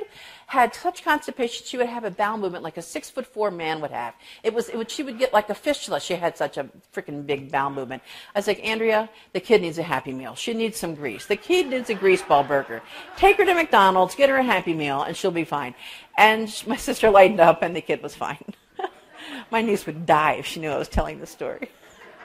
[0.46, 3.80] had such constipation, she would have a bowel movement like a six foot four man
[3.80, 4.14] would have.
[4.44, 6.00] It was, it would, she would get like a fistula.
[6.00, 8.02] She had such a freaking big bowel movement.
[8.34, 10.36] I was like, Andrea, the kid needs a Happy Meal.
[10.36, 11.26] She needs some grease.
[11.26, 12.80] The kid needs a grease ball burger.
[13.16, 15.74] Take her to McDonald's, get her a Happy Meal, and she'll be fine.
[16.16, 18.44] And my sister lightened up, and the kid was fine.
[19.50, 21.70] my niece would die if she knew I was telling the story.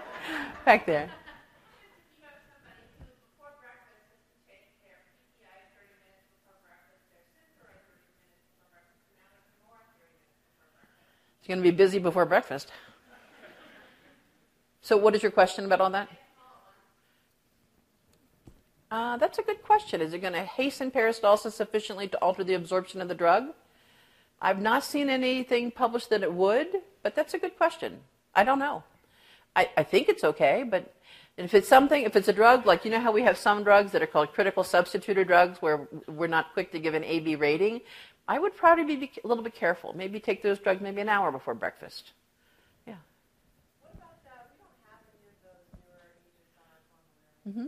[0.65, 1.09] Back there.
[11.41, 12.71] She's going to be busy before breakfast.
[14.81, 16.09] So, what is your question about all that?
[18.91, 20.01] Uh, that's a good question.
[20.01, 23.45] Is it going to hasten peristalsis sufficiently to alter the absorption of the drug?
[24.41, 26.67] I've not seen anything published that it would,
[27.03, 27.99] but that's a good question.
[28.35, 28.83] I don't know.
[29.55, 30.93] I, I think it's okay, but
[31.37, 33.91] if it's something, if it's a drug, like you know how we have some drugs
[33.91, 37.81] that are called critical substitutor drugs where we're not quick to give an AB rating,
[38.31, 39.93] I would probably be a little bit careful.
[39.93, 42.11] Maybe take those drugs maybe an hour before breakfast.
[42.87, 42.93] Yeah.
[43.81, 46.79] What about uh, we don't have any of those newer agents on our
[47.43, 47.67] formulary.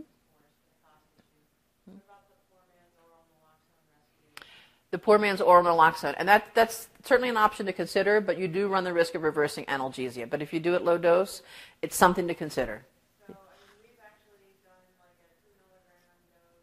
[4.90, 8.48] The poor man's oral naloxone, and that, that's certainly an option to consider, but you
[8.48, 10.30] do run the risk of reversing analgesia.
[10.30, 11.42] But if you do it low dose,
[11.82, 12.86] it's something to consider.
[13.26, 13.92] So, I mean,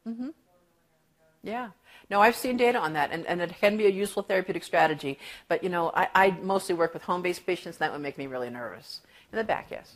[0.07, 0.29] like mm-hmm.
[1.43, 1.69] Yeah.
[2.11, 5.17] No, I've seen data on that, and, and it can be a useful therapeutic strategy.
[5.47, 8.17] But, you know, I, I mostly work with home based patients, and that would make
[8.17, 8.99] me really nervous.
[9.31, 9.95] In the back, yes.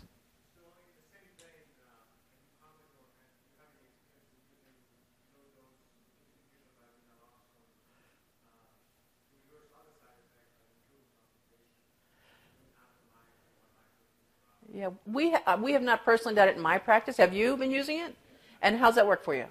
[14.73, 17.17] Yeah, we, ha- we have not personally done it in my practice.
[17.17, 18.15] Have you been using it?
[18.61, 19.47] And how's that work for you?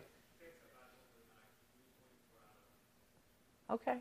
[3.75, 3.97] Okay.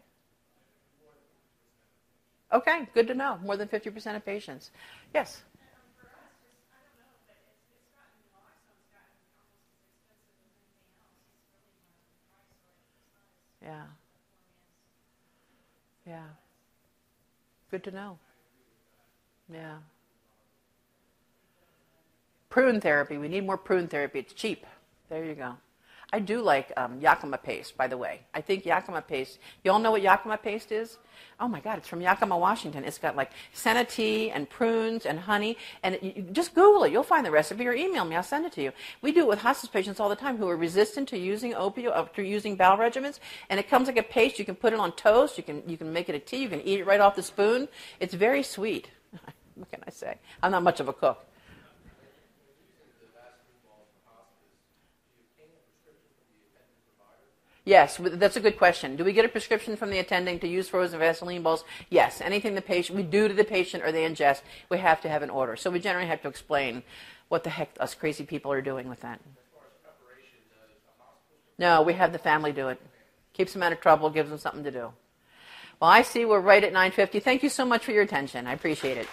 [2.51, 3.39] Okay, good to know.
[3.43, 4.69] More than 50% of patients.
[5.15, 5.41] Yes?
[13.63, 13.85] Yeah.
[16.05, 16.27] Yeah.
[17.71, 18.19] Good to know.
[19.51, 19.77] Yeah.
[22.51, 23.17] Prune therapy.
[23.17, 24.19] We need more prune therapy.
[24.19, 24.67] It's cheap.
[25.09, 25.55] There you go.
[26.13, 28.21] I do like um, Yakima paste, by the way.
[28.35, 29.39] I think Yakima paste.
[29.63, 30.99] You all know what Yakima paste is?
[31.39, 32.83] Oh my God, it's from Yakima, Washington.
[32.85, 35.57] It's got like senna tea and prunes and honey.
[35.81, 36.91] And it, you, just Google it.
[36.91, 38.15] You'll find the recipe or email me.
[38.15, 38.71] I'll send it to you.
[39.01, 41.97] We do it with hospice patients all the time who are resistant to using opioid,
[41.97, 43.17] uh, to using bowel regimens.
[43.49, 44.37] And it comes like a paste.
[44.37, 45.35] You can put it on toast.
[45.39, 46.43] You can, you can make it a tea.
[46.43, 47.67] You can eat it right off the spoon.
[47.99, 48.87] It's very sweet.
[49.55, 50.19] what can I say?
[50.43, 51.25] I'm not much of a cook.
[57.65, 58.97] Yes, that's a good question.
[58.97, 61.63] Do we get a prescription from the attending to use frozen Vaseline balls?
[61.89, 62.19] Yes.
[62.19, 65.23] Anything the patient we do to the patient or they ingest, we have to have
[65.23, 65.55] an order.
[65.55, 66.83] So we generally have to explain
[67.29, 69.21] what the heck us crazy people are doing with that.
[71.57, 72.81] No, we have the family do it.
[73.31, 74.91] Keeps them out of trouble, gives them something to do.
[75.79, 77.21] Well, I see we're right at 9:50.
[77.21, 78.45] Thank you so much for your attention.
[78.47, 79.07] I appreciate it.